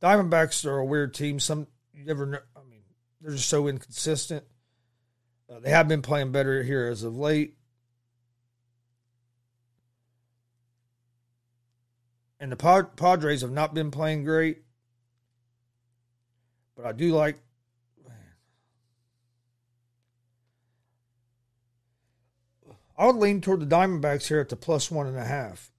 Diamondbacks 0.00 0.64
are 0.64 0.78
a 0.78 0.84
weird 0.84 1.14
team. 1.14 1.40
Some 1.40 1.66
you 1.94 2.04
never 2.04 2.26
know. 2.26 2.38
I 2.56 2.60
mean, 2.68 2.82
they're 3.20 3.32
just 3.32 3.48
so 3.48 3.66
inconsistent. 3.66 4.44
Uh, 5.50 5.60
they 5.60 5.70
have 5.70 5.88
been 5.88 6.02
playing 6.02 6.32
better 6.32 6.62
here 6.62 6.86
as 6.88 7.02
of 7.02 7.16
late. 7.16 7.56
And 12.38 12.50
the 12.50 12.56
Pad- 12.56 12.96
Padres 12.96 13.42
have 13.42 13.52
not 13.52 13.74
been 13.74 13.90
playing 13.90 14.24
great. 14.24 14.62
But 16.76 16.86
I 16.86 16.92
do 16.92 17.14
like. 17.14 17.36
I 23.02 23.06
would 23.06 23.16
lean 23.16 23.40
toward 23.40 23.58
the 23.58 23.66
Diamondbacks 23.66 24.28
here 24.28 24.38
at 24.38 24.48
the 24.48 24.54
plus 24.54 24.88
one 24.88 25.08
and 25.08 25.18
a 25.18 25.24
half. 25.24 25.72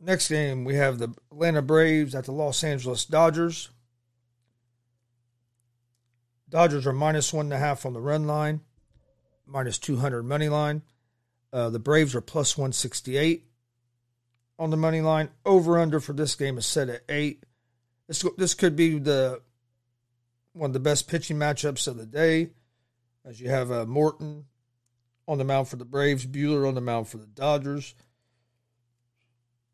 Next 0.00 0.30
game, 0.30 0.64
we 0.64 0.76
have 0.76 0.98
the 0.98 1.12
Atlanta 1.30 1.60
Braves 1.60 2.14
at 2.14 2.24
the 2.24 2.32
Los 2.32 2.64
Angeles 2.64 3.04
Dodgers. 3.04 3.68
Dodgers 6.48 6.86
are 6.86 6.94
minus 6.94 7.30
one 7.30 7.44
and 7.44 7.52
a 7.52 7.58
half 7.58 7.84
on 7.84 7.92
the 7.92 8.00
run 8.00 8.26
line 8.26 8.62
minus 9.46 9.76
200 9.76 10.22
money 10.22 10.48
line. 10.48 10.80
Uh, 11.52 11.68
the 11.68 11.78
Braves 11.78 12.14
are 12.14 12.22
plus 12.22 12.56
168 12.56 13.49
on 14.60 14.70
the 14.70 14.76
money 14.76 15.00
line. 15.00 15.30
Over 15.44 15.80
under 15.80 15.98
for 15.98 16.12
this 16.12 16.36
game 16.36 16.58
is 16.58 16.66
set 16.66 16.90
at 16.90 17.02
eight. 17.08 17.44
This 18.06 18.24
this 18.36 18.54
could 18.54 18.76
be 18.76 18.98
the 18.98 19.40
one 20.52 20.70
of 20.70 20.74
the 20.74 20.80
best 20.80 21.08
pitching 21.08 21.38
matchups 21.38 21.88
of 21.88 21.96
the 21.96 22.06
day, 22.06 22.50
as 23.24 23.40
you 23.40 23.48
have 23.48 23.72
uh, 23.72 23.86
Morton 23.86 24.44
on 25.26 25.38
the 25.38 25.44
mound 25.44 25.68
for 25.68 25.76
the 25.76 25.84
Braves, 25.84 26.26
Buehler 26.26 26.68
on 26.68 26.74
the 26.74 26.80
mound 26.80 27.08
for 27.08 27.16
the 27.16 27.26
Dodgers. 27.26 27.94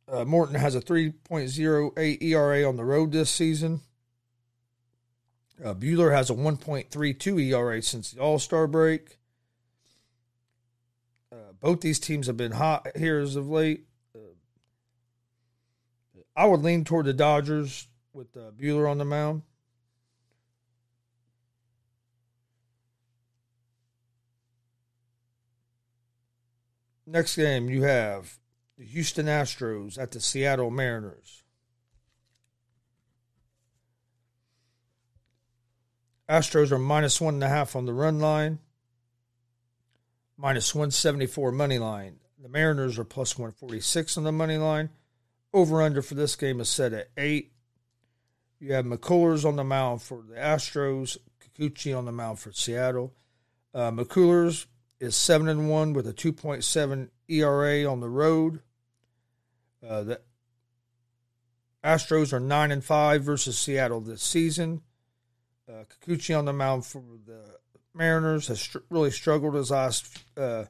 Uh, 0.09 0.25
Morton 0.25 0.55
has 0.55 0.77
a 0.77 0.81
3.08 0.81 2.23
ERA 2.23 2.69
on 2.69 2.77
the 2.77 2.85
road 2.85 3.11
this 3.11 3.29
season. 3.29 3.81
Uh, 5.65 5.75
Buehler 5.75 6.13
has 6.13 6.31
a 6.31 6.35
1.32 6.35 7.43
ERA 7.43 7.83
since 7.83 8.13
the 8.13 8.21
All 8.21 8.39
Star 8.39 8.69
break. 8.69 9.19
Uh, 11.33 11.53
both 11.59 11.81
these 11.81 11.99
teams 11.99 12.29
have 12.29 12.37
been 12.37 12.53
hot 12.53 12.87
here 12.97 13.19
as 13.19 13.35
of 13.35 13.49
late. 13.49 13.86
I 16.37 16.45
would 16.45 16.61
lean 16.61 16.85
toward 16.85 17.07
the 17.07 17.15
Dodgers 17.15 17.89
with 18.13 18.37
uh, 18.37 18.51
Buehler 18.51 18.91
on 18.91 18.99
the 18.99 19.05
mound. 19.07 19.43
Next 27.07 27.37
game, 27.37 27.71
you 27.71 27.85
have 27.85 28.39
the 28.77 28.85
Houston 28.85 29.27
Astros 29.27 29.99
at 29.99 30.11
the 30.11 30.21
Seattle 30.21 30.71
Mariners. 30.71 31.45
Astros 36.29 36.73
are 36.73 36.79
minus 36.79 37.21
one 37.21 37.35
and 37.35 37.45
a 37.45 37.49
half 37.49 37.77
on 37.77 37.87
the 37.87 37.93
run 37.93 38.19
line, 38.19 38.59
minus 40.37 40.75
174 40.75 41.53
money 41.53 41.79
line. 41.79 42.17
The 42.43 42.49
Mariners 42.49 42.99
are 42.99 43.05
plus 43.05 43.39
146 43.39 44.19
on 44.19 44.25
the 44.25 44.33
money 44.33 44.59
line. 44.59 44.91
Over 45.57 45.81
under 45.81 46.03
for 46.03 46.17
this 46.17 46.37
game 46.37 46.61
is 46.61 46.69
set 46.69 46.93
at 46.93 47.09
eight. 47.17 47.53
You 48.61 48.75
have 48.75 48.85
McCullers 48.85 49.43
on 49.43 49.57
the 49.57 49.65
mound 49.65 50.03
for 50.03 50.23
the 50.29 50.35
Astros, 50.35 51.17
Kikuchi 51.41 51.97
on 51.97 52.05
the 52.05 52.13
mound 52.13 52.39
for 52.39 52.53
Seattle. 52.53 53.15
Uh, 53.73 53.91
McCullers 53.91 54.67
is 55.01 55.17
seven 55.17 55.49
and 55.49 55.71
one 55.71 55.95
with 55.95 56.07
a 56.07 56.13
2.7 56.13 57.09
ERA 57.29 57.91
on 57.91 58.01
the 58.01 58.09
road. 58.11 58.61
Uh, 59.83 60.03
the 60.03 60.21
Astros 61.83 62.35
are 62.35 62.41
nine 62.41 62.71
and 62.71 62.85
five 62.85 63.23
versus 63.23 63.57
Seattle 63.57 64.03
this 64.03 64.23
season. 64.23 64.83
Uh, 65.67 65.85
Kikuchi 66.07 66.39
on 66.39 66.45
the 66.45 66.53
mound 66.53 66.85
for 66.85 67.03
the 67.25 67.41
Mariners 67.95 68.49
has 68.49 68.61
str- 68.61 68.81
really 68.91 69.11
struggled 69.11 69.55
his 69.55 69.71
last 69.71 70.23
uh, 70.37 70.65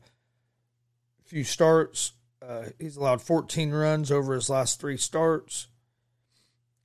few 1.24 1.42
starts. 1.42 2.12
Uh, 2.46 2.66
he's 2.78 2.96
allowed 2.96 3.20
14 3.20 3.72
runs 3.72 4.12
over 4.12 4.34
his 4.34 4.48
last 4.48 4.80
three 4.80 4.96
starts. 4.96 5.66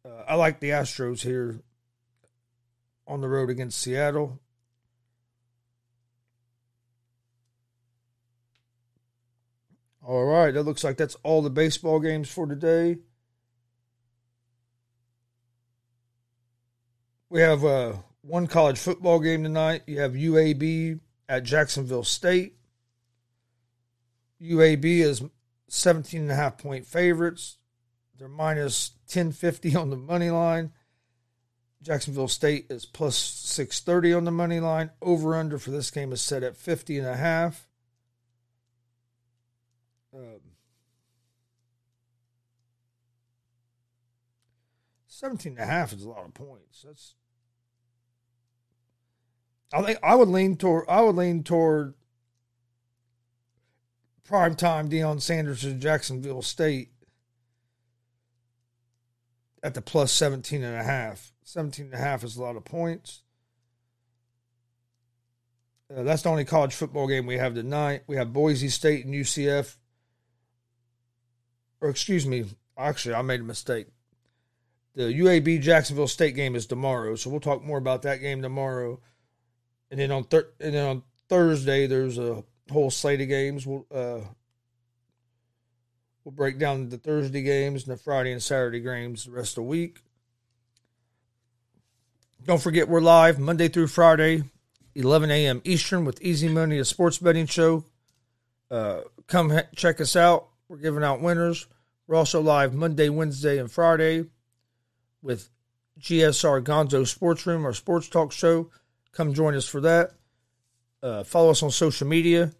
Uh, 0.04 0.24
I 0.28 0.36
like 0.36 0.60
the 0.60 0.70
Astros 0.70 1.22
here 1.22 1.62
on 3.06 3.22
the 3.22 3.28
road 3.28 3.50
against 3.50 3.80
Seattle. 3.80 4.40
All 10.04 10.26
right, 10.26 10.52
that 10.52 10.64
looks 10.64 10.84
like 10.84 10.98
that's 10.98 11.16
all 11.22 11.44
the 11.44 11.52
baseball 11.52 12.00
games 12.00 12.28
for 12.28 12.48
today. 12.48 12.98
We 17.30 17.42
have 17.42 17.64
uh, 17.64 17.94
one 18.24 18.48
college 18.48 18.80
football 18.80 19.20
game 19.20 19.44
tonight. 19.44 19.84
You 19.86 20.00
have 20.00 20.14
UAB 20.14 21.00
at 21.30 21.44
Jacksonville 21.44 22.04
State. 22.04 22.56
UAB 24.42 24.84
is 24.86 25.22
17 25.72 26.24
and 26.24 26.32
a 26.32 26.36
half 26.36 26.58
point 26.58 26.86
favorites. 26.86 27.58
They're 28.18 28.28
minus 28.28 28.92
1050 29.06 29.74
on 29.76 29.90
the 29.90 29.96
money 29.96 30.30
line. 30.30 30.74
Jacksonville 31.82 32.28
State 32.28 32.68
is 32.70 32.86
plus 32.86 33.16
630 33.16 34.14
on 34.14 34.26
the 34.26 34.32
money 34.32 34.60
line. 34.60 34.92
Over 35.02 35.34
under 35.36 35.58
for 35.58 35.72
this 35.72 35.90
game 35.90 36.12
is 36.12 36.22
set 36.22 36.44
at 36.44 36.58
50 36.58 37.00
and 37.00 37.08
a 37.08 37.16
half. 37.16 37.70
Um, 40.14 40.42
17 45.08 45.54
and 45.54 45.62
a 45.62 45.66
half 45.66 45.94
is 45.94 46.04
a 46.04 46.10
lot 46.10 46.26
of 46.26 46.34
points. 46.34 46.84
That's 46.86 47.16
I 49.74 49.82
think 49.84 50.00
I 50.04 50.16
would 50.16 50.28
lean 50.28 50.58
toward 50.58 50.84
I 50.90 51.00
would 51.00 51.16
lean 51.16 51.44
toward 51.44 51.94
prime 54.24 54.56
time 54.56 54.90
Deion 54.90 55.22
Sanders 55.22 55.66
in 55.66 55.80
Jacksonville 55.80 56.42
State 56.42 56.90
at 59.64 59.74
the 59.74 59.82
plus 59.82 60.12
17 60.12 60.64
and 60.64 60.76
a 60.76 60.84
half. 60.84 61.34
17 61.44 61.86
and 61.86 61.94
a 61.94 61.98
half 61.98 62.24
is 62.24 62.38
a 62.38 62.42
lot 62.42 62.56
of 62.56 62.66
points. 62.66 63.24
Uh, 65.96 66.04
that's 66.04 66.22
the 66.22 66.30
only 66.30 66.46
college 66.46 66.74
football 66.74 67.08
game 67.08 67.26
we 67.26 67.38
have 67.38 67.54
tonight. 67.54 68.04
We 68.08 68.16
have 68.16 68.34
Boise 68.34 68.70
State 68.70 69.06
and 69.06 69.14
UCF. 69.14 69.76
Or 71.82 71.90
excuse 71.90 72.26
me, 72.26 72.46
actually 72.78 73.16
I 73.16 73.22
made 73.22 73.42
a 73.42 73.44
mistake. 73.44 73.88
The 74.94 75.04
UAB 75.04 75.62
Jacksonville 75.62 76.08
State 76.08 76.36
game 76.36 76.56
is 76.56 76.66
tomorrow, 76.66 77.16
so 77.16 77.30
we'll 77.30 77.40
talk 77.40 77.64
more 77.64 77.78
about 77.78 78.02
that 78.02 78.22
game 78.22 78.42
tomorrow. 78.42 79.00
And 79.90 80.00
then 80.00 80.12
on 80.12 80.26
thir- 80.26 80.52
and 80.60 80.74
then 80.74 80.86
on 80.86 81.04
Thursday 81.30 81.88
there's 81.88 82.18
a 82.18 82.44
whole 82.72 82.90
slate 82.90 83.22
of 83.22 83.28
games. 83.28 83.68
We'll 83.68 83.86
uh, 83.94 84.22
we'll 86.24 86.34
break 86.34 86.58
down 86.58 86.90
the 86.90 86.98
Thursday 86.98 87.42
games 87.42 87.84
and 87.84 87.94
the 87.94 88.02
Friday 88.02 88.32
and 88.32 88.42
Saturday 88.42 88.80
games 88.80 89.26
the 89.26 89.32
rest 89.32 89.52
of 89.52 89.56
the 89.56 89.70
week. 89.70 90.00
Don't 92.44 92.62
forget 92.62 92.90
we're 92.90 93.02
live 93.02 93.38
Monday 93.38 93.68
through 93.68 93.88
Friday, 93.88 94.44
11 94.96 95.30
a.m. 95.30 95.62
Eastern 95.64 96.06
with 96.06 96.22
Easy 96.24 96.48
Money, 96.48 96.80
a 96.80 96.86
sports 96.86 97.20
betting 97.20 97.46
show. 97.46 97.86
Uh, 98.72 99.02
come 99.28 99.52
ha- 99.52 99.68
check 99.76 100.02
us 100.02 100.16
out. 100.16 100.48
We're 100.68 100.78
giving 100.78 101.04
out 101.04 101.22
winners. 101.22 101.68
We're 102.08 102.16
also 102.16 102.42
live 102.42 102.74
Monday, 102.74 103.10
Wednesday, 103.10 103.60
and 103.60 103.72
Friday 103.72 104.26
with 105.22 105.50
GSR 106.00 106.64
Gonzo 106.64 107.06
Sports 107.06 107.46
Room, 107.46 107.64
our 107.64 107.74
sports 107.74 108.10
talk 108.10 108.32
show. 108.32 108.72
Come 109.12 109.34
join 109.34 109.54
us 109.54 109.68
for 109.68 109.82
that. 109.82 110.12
Uh, 111.04 111.24
follow 111.24 111.52
us 111.52 111.62
on 111.62 111.70
social 111.70 112.08
media 112.08 112.54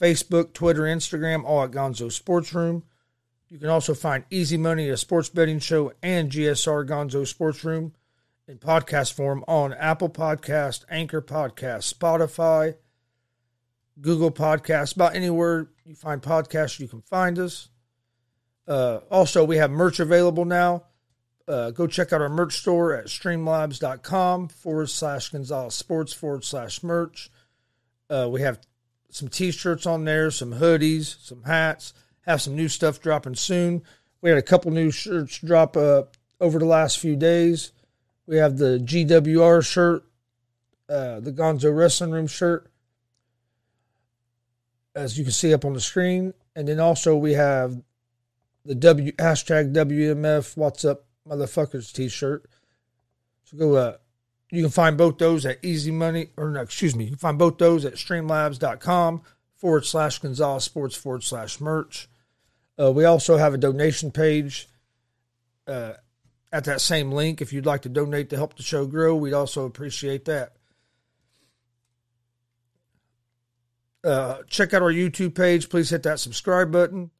Facebook, 0.00 0.52
Twitter, 0.52 0.82
Instagram, 0.82 1.44
all 1.44 1.64
at 1.64 1.70
Gonzo 1.70 2.10
Sports 2.12 2.54
Room. 2.54 2.84
You 3.48 3.58
can 3.58 3.68
also 3.68 3.94
find 3.94 4.24
Easy 4.30 4.56
Money, 4.56 4.88
a 4.88 4.96
sports 4.96 5.28
betting 5.28 5.60
show, 5.60 5.92
and 6.02 6.30
GSR 6.30 6.86
Gonzo 6.86 7.26
Sports 7.26 7.64
Room 7.64 7.92
in 8.48 8.58
podcast 8.58 9.12
form 9.12 9.44
on 9.48 9.72
Apple 9.72 10.08
Podcast, 10.08 10.84
Anchor 10.90 11.22
Podcast, 11.22 11.92
Spotify, 11.92 12.74
Google 14.00 14.30
Podcasts, 14.30 14.94
about 14.94 15.16
anywhere 15.16 15.68
you 15.84 15.94
find 15.94 16.20
podcasts, 16.20 16.78
you 16.80 16.88
can 16.88 17.02
find 17.02 17.38
us. 17.38 17.68
Uh, 18.66 18.98
also, 19.10 19.44
we 19.44 19.56
have 19.56 19.70
merch 19.70 20.00
available 20.00 20.44
now. 20.44 20.84
Uh, 21.46 21.70
go 21.70 21.86
check 21.86 22.12
out 22.12 22.20
our 22.20 22.28
merch 22.28 22.56
store 22.56 22.92
at 22.92 23.06
streamlabs.com 23.06 24.48
forward 24.48 24.90
slash 24.90 25.28
Gonzalez 25.28 25.74
Sports 25.74 26.12
forward 26.12 26.44
slash 26.44 26.82
merch. 26.82 27.30
Uh, 28.10 28.28
we 28.30 28.40
have 28.40 28.58
some 29.10 29.28
t 29.28 29.50
shirts 29.50 29.86
on 29.86 30.04
there, 30.04 30.30
some 30.30 30.54
hoodies, 30.54 31.16
some 31.22 31.42
hats, 31.44 31.94
have 32.22 32.42
some 32.42 32.56
new 32.56 32.68
stuff 32.68 33.00
dropping 33.00 33.34
soon. 33.34 33.82
We 34.20 34.30
had 34.30 34.38
a 34.38 34.42
couple 34.42 34.70
new 34.70 34.90
shirts 34.90 35.38
drop 35.38 35.76
uh, 35.76 36.04
over 36.40 36.58
the 36.58 36.64
last 36.66 36.98
few 36.98 37.16
days. 37.16 37.72
We 38.26 38.36
have 38.36 38.58
the 38.58 38.78
GWR 38.78 39.64
shirt, 39.64 40.04
uh, 40.88 41.20
the 41.20 41.32
Gonzo 41.32 41.74
Wrestling 41.74 42.10
Room 42.10 42.26
shirt, 42.26 42.70
as 44.94 45.16
you 45.16 45.24
can 45.24 45.32
see 45.32 45.54
up 45.54 45.64
on 45.64 45.74
the 45.74 45.80
screen. 45.80 46.34
And 46.56 46.66
then 46.66 46.80
also 46.80 47.16
we 47.16 47.34
have 47.34 47.80
the 48.64 48.74
W 48.74 49.12
hashtag 49.12 49.72
WMF 49.72 50.56
What's 50.56 50.84
Up 50.84 51.04
Motherfuckers 51.28 51.92
t 51.92 52.08
shirt. 52.08 52.46
So 53.44 53.56
go, 53.56 53.74
uh, 53.74 53.96
you 54.50 54.62
can 54.62 54.70
find 54.70 54.96
both 54.96 55.18
those 55.18 55.44
at 55.44 55.64
Easy 55.64 55.90
Money, 55.90 56.28
or 56.36 56.50
no, 56.50 56.60
excuse 56.60 56.94
me, 56.94 57.04
you 57.04 57.10
can 57.10 57.18
find 57.18 57.38
both 57.38 57.58
those 57.58 57.84
at 57.84 57.94
streamlabs.com 57.94 59.22
forward 59.56 59.84
slash 59.84 60.18
Gonzalez 60.18 60.64
Sports 60.64 60.96
forward 60.96 61.24
slash 61.24 61.60
merch. 61.60 62.08
Uh, 62.78 62.92
we 62.92 63.04
also 63.04 63.36
have 63.36 63.54
a 63.54 63.58
donation 63.58 64.10
page 64.10 64.68
uh, 65.66 65.94
at 66.52 66.64
that 66.64 66.80
same 66.80 67.10
link. 67.10 67.40
If 67.40 67.52
you'd 67.52 67.66
like 67.66 67.82
to 67.82 67.88
donate 67.88 68.30
to 68.30 68.36
help 68.36 68.56
the 68.56 68.62
show 68.62 68.86
grow, 68.86 69.16
we'd 69.16 69.32
also 69.32 69.64
appreciate 69.64 70.26
that. 70.26 70.52
Uh, 74.04 74.42
check 74.48 74.72
out 74.72 74.82
our 74.82 74.92
YouTube 74.92 75.34
page. 75.34 75.68
Please 75.68 75.90
hit 75.90 76.04
that 76.04 76.20
subscribe 76.20 76.70
button 76.70 77.10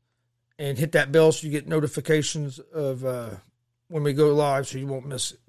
and 0.59 0.79
hit 0.79 0.93
that 0.93 1.11
bell 1.11 1.33
so 1.33 1.45
you 1.47 1.51
get 1.51 1.67
notifications 1.67 2.61
of 2.61 3.05
uh, 3.05 3.31
when 3.89 4.05
we 4.05 4.12
go 4.12 4.33
live 4.33 4.69
so 4.69 4.79
you 4.79 4.87
won't 4.87 5.07
miss 5.07 5.33
it. 5.33 5.41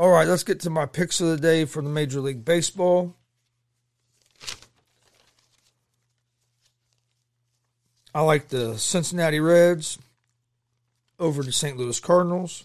All 0.00 0.08
right, 0.08 0.26
let's 0.26 0.44
get 0.44 0.60
to 0.60 0.70
my 0.70 0.86
picks 0.86 1.20
of 1.20 1.28
the 1.28 1.36
day 1.36 1.66
for 1.66 1.82
the 1.82 1.90
Major 1.90 2.22
League 2.22 2.42
Baseball. 2.42 3.14
I 8.14 8.22
like 8.22 8.48
the 8.48 8.78
Cincinnati 8.78 9.40
Reds 9.40 9.98
over 11.18 11.42
the 11.42 11.52
St. 11.52 11.76
Louis 11.76 12.00
Cardinals. 12.00 12.64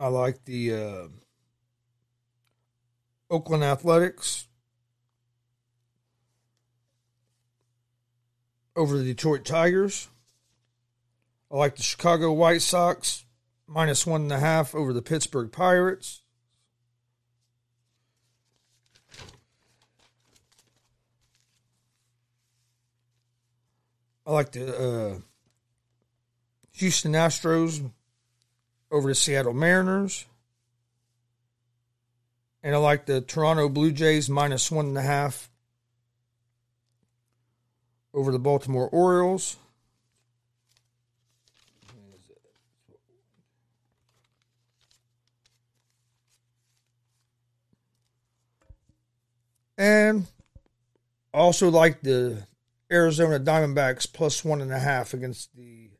I 0.00 0.08
like 0.08 0.42
the 0.46 0.72
uh, 0.72 1.08
Oakland 3.28 3.62
Athletics 3.62 4.48
over 8.78 8.96
the 8.96 9.02
Detroit 9.02 9.44
Tigers. 9.44 10.08
I 11.50 11.56
like 11.56 11.74
the 11.74 11.82
Chicago 11.82 12.32
White 12.32 12.62
Sox 12.62 13.24
minus 13.66 14.06
one 14.06 14.22
and 14.22 14.32
a 14.32 14.38
half 14.38 14.72
over 14.72 14.92
the 14.92 15.02
Pittsburgh 15.02 15.50
Pirates. 15.50 16.22
I 24.24 24.32
like 24.32 24.52
the 24.52 24.78
uh, 24.78 25.18
Houston 26.74 27.12
Astros 27.12 27.90
over 28.92 29.08
the 29.08 29.14
Seattle 29.14 29.54
Mariners. 29.54 30.24
And 32.62 32.76
I 32.76 32.78
like 32.78 33.06
the 33.06 33.22
Toronto 33.22 33.68
Blue 33.68 33.90
Jays 33.90 34.30
minus 34.30 34.70
one 34.70 34.86
and 34.86 34.98
a 34.98 35.02
half 35.02 35.50
over 38.18 38.32
the 38.32 38.38
Baltimore 38.38 38.88
Orioles. 38.88 39.56
And 49.78 50.26
also 51.32 51.68
like 51.70 52.00
the 52.00 52.42
Arizona 52.90 53.38
Diamondbacks 53.38 54.12
plus 54.12 54.44
one 54.44 54.60
and 54.60 54.72
a 54.72 54.80
half 54.80 55.14
against 55.14 55.54
the 55.54 55.90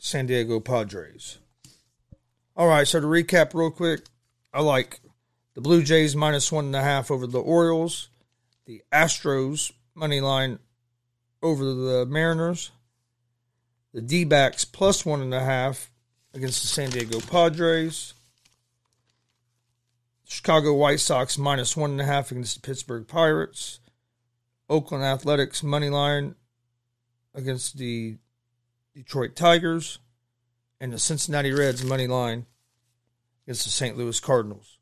San 0.00 0.26
Diego 0.26 0.58
Padres. 0.58 1.38
All 2.56 2.66
right, 2.66 2.88
so 2.88 3.00
to 3.00 3.06
recap 3.06 3.54
real 3.54 3.70
quick, 3.70 4.00
I 4.52 4.62
like 4.62 4.98
the 5.54 5.60
Blue 5.60 5.84
Jays 5.84 6.16
minus 6.16 6.50
one 6.50 6.64
and 6.66 6.74
a 6.74 6.82
half 6.82 7.12
over 7.12 7.28
the 7.28 7.38
Orioles, 7.38 8.08
the 8.66 8.82
Astros 8.92 9.70
money 9.94 10.20
line 10.20 10.58
over 11.42 11.64
the 11.64 12.06
Mariners, 12.06 12.70
the 13.92 14.00
D 14.00 14.24
backs 14.24 14.64
plus 14.64 15.06
one 15.06 15.20
and 15.20 15.34
a 15.34 15.40
half 15.40 15.90
against 16.34 16.62
the 16.62 16.68
San 16.68 16.90
Diego 16.90 17.20
Padres, 17.20 18.14
Chicago 20.24 20.74
White 20.74 21.00
Sox 21.00 21.38
minus 21.38 21.76
one 21.76 21.92
and 21.92 22.00
a 22.00 22.04
half 22.04 22.30
against 22.30 22.60
the 22.60 22.66
Pittsburgh 22.66 23.06
Pirates, 23.06 23.80
Oakland 24.68 25.04
Athletics 25.04 25.62
money 25.62 25.88
line 25.88 26.34
against 27.34 27.78
the 27.78 28.18
Detroit 28.94 29.34
Tigers, 29.34 29.98
and 30.80 30.92
the 30.92 30.98
Cincinnati 30.98 31.52
Reds 31.52 31.84
money 31.84 32.06
line 32.06 32.46
against 33.46 33.64
the 33.64 33.70
St. 33.70 33.96
Louis 33.96 34.20
Cardinals. 34.20 34.77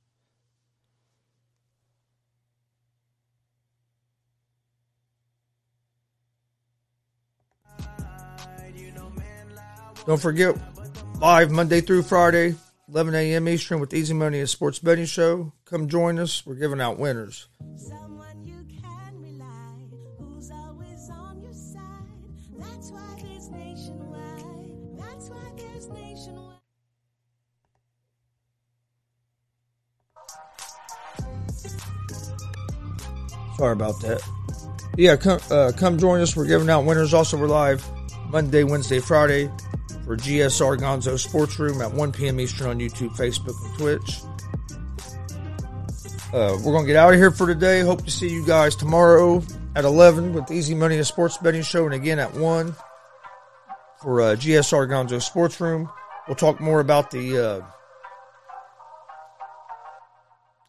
Don't 10.07 10.23
forget, 10.23 10.57
live 11.21 11.51
Monday 11.51 11.81
through 11.81 12.03
Friday, 12.03 12.55
11 12.89 13.17
a.m. 13.17 13.49
Eastern 13.49 13.81
with 13.81 13.93
Easy 13.93 14.15
Money 14.15 14.39
and 14.39 14.49
Sports 14.49 14.79
Betting 14.79 15.05
Show. 15.05 15.53
Come 15.65 15.89
join 15.89 16.21
us. 16.21 16.47
We're 16.47 16.55
giving 16.55 16.81
out 16.81 16.97
winners. 16.97 17.49
Someone 17.75 18.45
you 18.45 18.65
can 18.69 19.21
rely, 19.21 19.89
who's 20.21 20.53
always 20.53 21.11
on 21.11 21.43
your 21.43 21.53
side. 21.53 21.81
That's 22.57 22.91
why 22.93 23.17
there's 23.21 23.49
nationwide. 23.49 24.97
That's 24.97 25.29
why 25.29 25.51
there's 25.57 25.89
nationwide. 25.89 26.61
Sorry 33.57 33.73
about 33.73 34.01
that. 34.03 34.23
Yeah, 34.97 35.17
come 35.17 35.41
uh, 35.51 35.73
come 35.77 35.99
join 35.99 36.21
us. 36.21 36.37
We're 36.37 36.47
giving 36.47 36.71
out 36.71 36.85
winners. 36.85 37.13
Also, 37.13 37.37
we're 37.37 37.49
live 37.49 37.85
Monday, 38.31 38.63
Wednesday, 38.63 39.01
Friday 39.01 39.51
for 40.07 40.17
GSR 40.17 40.79
Gonzo 40.79 41.19
Sports 41.19 41.59
Room 41.59 41.83
at 41.83 41.93
1 41.93 42.13
p.m. 42.13 42.39
Eastern 42.39 42.69
on 42.69 42.79
YouTube, 42.79 43.11
Facebook, 43.17 43.57
and 43.67 43.77
Twitch. 43.77 44.21
Uh, 46.33 46.57
we're 46.65 46.73
gonna 46.73 46.87
get 46.87 46.97
out 46.97 47.13
of 47.13 47.19
here 47.19 47.33
for 47.33 47.47
today. 47.47 47.81
Hope 47.81 48.05
to 48.05 48.11
see 48.11 48.29
you 48.29 48.47
guys 48.47 48.77
tomorrow 48.77 49.43
at 49.75 49.85
11 49.85 50.33
with 50.33 50.51
Easy 50.51 50.75
Money, 50.75 50.99
a 50.99 51.05
sports 51.05 51.39
betting 51.39 51.63
show, 51.63 51.87
and 51.87 51.95
again 51.95 52.21
at 52.21 52.33
1 52.35 52.75
for 54.01 54.21
uh, 54.21 54.25
GSR 54.37 54.89
Gonzo 54.89 55.21
Sports 55.21 55.61
Room. 55.61 55.91
We'll 56.29 56.37
talk 56.37 56.61
more 56.61 56.79
about 56.79 57.11
the 57.11 57.39
uh, 57.39 57.67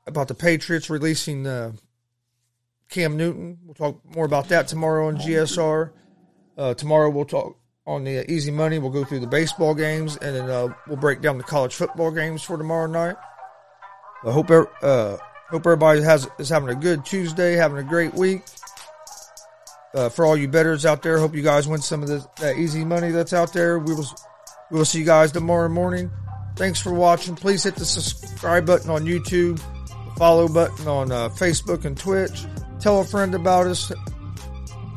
about 0.07 0.27
the 0.29 0.35
Patriots 0.35 0.89
releasing 0.89 1.45
uh, 1.45 1.73
Cam 2.89 3.17
Newton. 3.17 3.59
We'll 3.63 3.75
talk 3.75 4.01
more 4.15 4.25
about 4.25 4.49
that 4.49 4.67
tomorrow 4.67 5.07
on 5.09 5.17
GSR. 5.17 5.91
Uh, 6.57 6.73
tomorrow 6.73 7.09
we'll 7.09 7.25
talk 7.25 7.57
on 7.87 8.03
the 8.03 8.19
uh, 8.19 8.23
Easy 8.27 8.51
Money. 8.51 8.77
We'll 8.77 8.91
go 8.91 9.03
through 9.03 9.21
the 9.21 9.27
baseball 9.27 9.73
games 9.73 10.17
and 10.17 10.35
then 10.35 10.49
uh, 10.49 10.67
we'll 10.87 10.97
break 10.97 11.21
down 11.21 11.37
the 11.37 11.43
college 11.43 11.73
football 11.73 12.11
games 12.11 12.43
for 12.43 12.57
tomorrow 12.57 12.87
night. 12.87 13.15
I 14.23 14.31
hope 14.31 14.49
er- 14.51 14.69
uh, 14.83 15.17
hope 15.49 15.65
everybody 15.65 16.01
has 16.01 16.27
is 16.37 16.49
having 16.49 16.69
a 16.69 16.75
good 16.75 17.05
Tuesday, 17.05 17.53
having 17.53 17.77
a 17.77 17.83
great 17.83 18.13
week. 18.13 18.43
Uh, 19.93 20.09
for 20.09 20.25
all 20.25 20.35
you 20.35 20.47
betters 20.47 20.85
out 20.85 21.01
there, 21.01 21.17
hope 21.17 21.33
you 21.33 21.41
guys 21.41 21.67
win 21.67 21.81
some 21.81 22.03
of 22.03 22.09
the, 22.09 22.27
that 22.41 22.57
easy 22.57 22.83
money 22.83 23.09
that's 23.09 23.33
out 23.33 23.53
there. 23.53 23.79
We 23.79 23.95
will 23.95 24.05
we 24.69 24.77
will 24.77 24.85
see 24.85 24.99
you 24.99 25.05
guys 25.05 25.31
tomorrow 25.31 25.69
morning. 25.69 26.11
Thanks 26.55 26.81
for 26.81 26.93
watching. 26.93 27.35
Please 27.35 27.63
hit 27.63 27.75
the 27.75 27.85
subscribe 27.85 28.65
button 28.65 28.89
on 28.89 29.05
YouTube, 29.05 29.59
follow 30.17 30.47
button 30.49 30.87
on 30.87 31.11
uh, 31.11 31.29
Facebook 31.29 31.85
and 31.85 31.97
Twitch. 31.97 32.45
Tell 32.79 32.99
a 32.99 33.05
friend 33.05 33.33
about 33.33 33.67
us. 33.67 33.91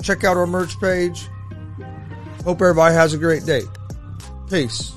Check 0.03 0.25
out 0.25 0.37
our 0.37 0.47
merch 0.47 0.79
page. 0.81 1.29
Hope 2.45 2.63
everybody 2.63 2.95
has 2.95 3.13
a 3.13 3.19
great 3.19 3.45
day. 3.45 3.63
Peace. 4.49 4.93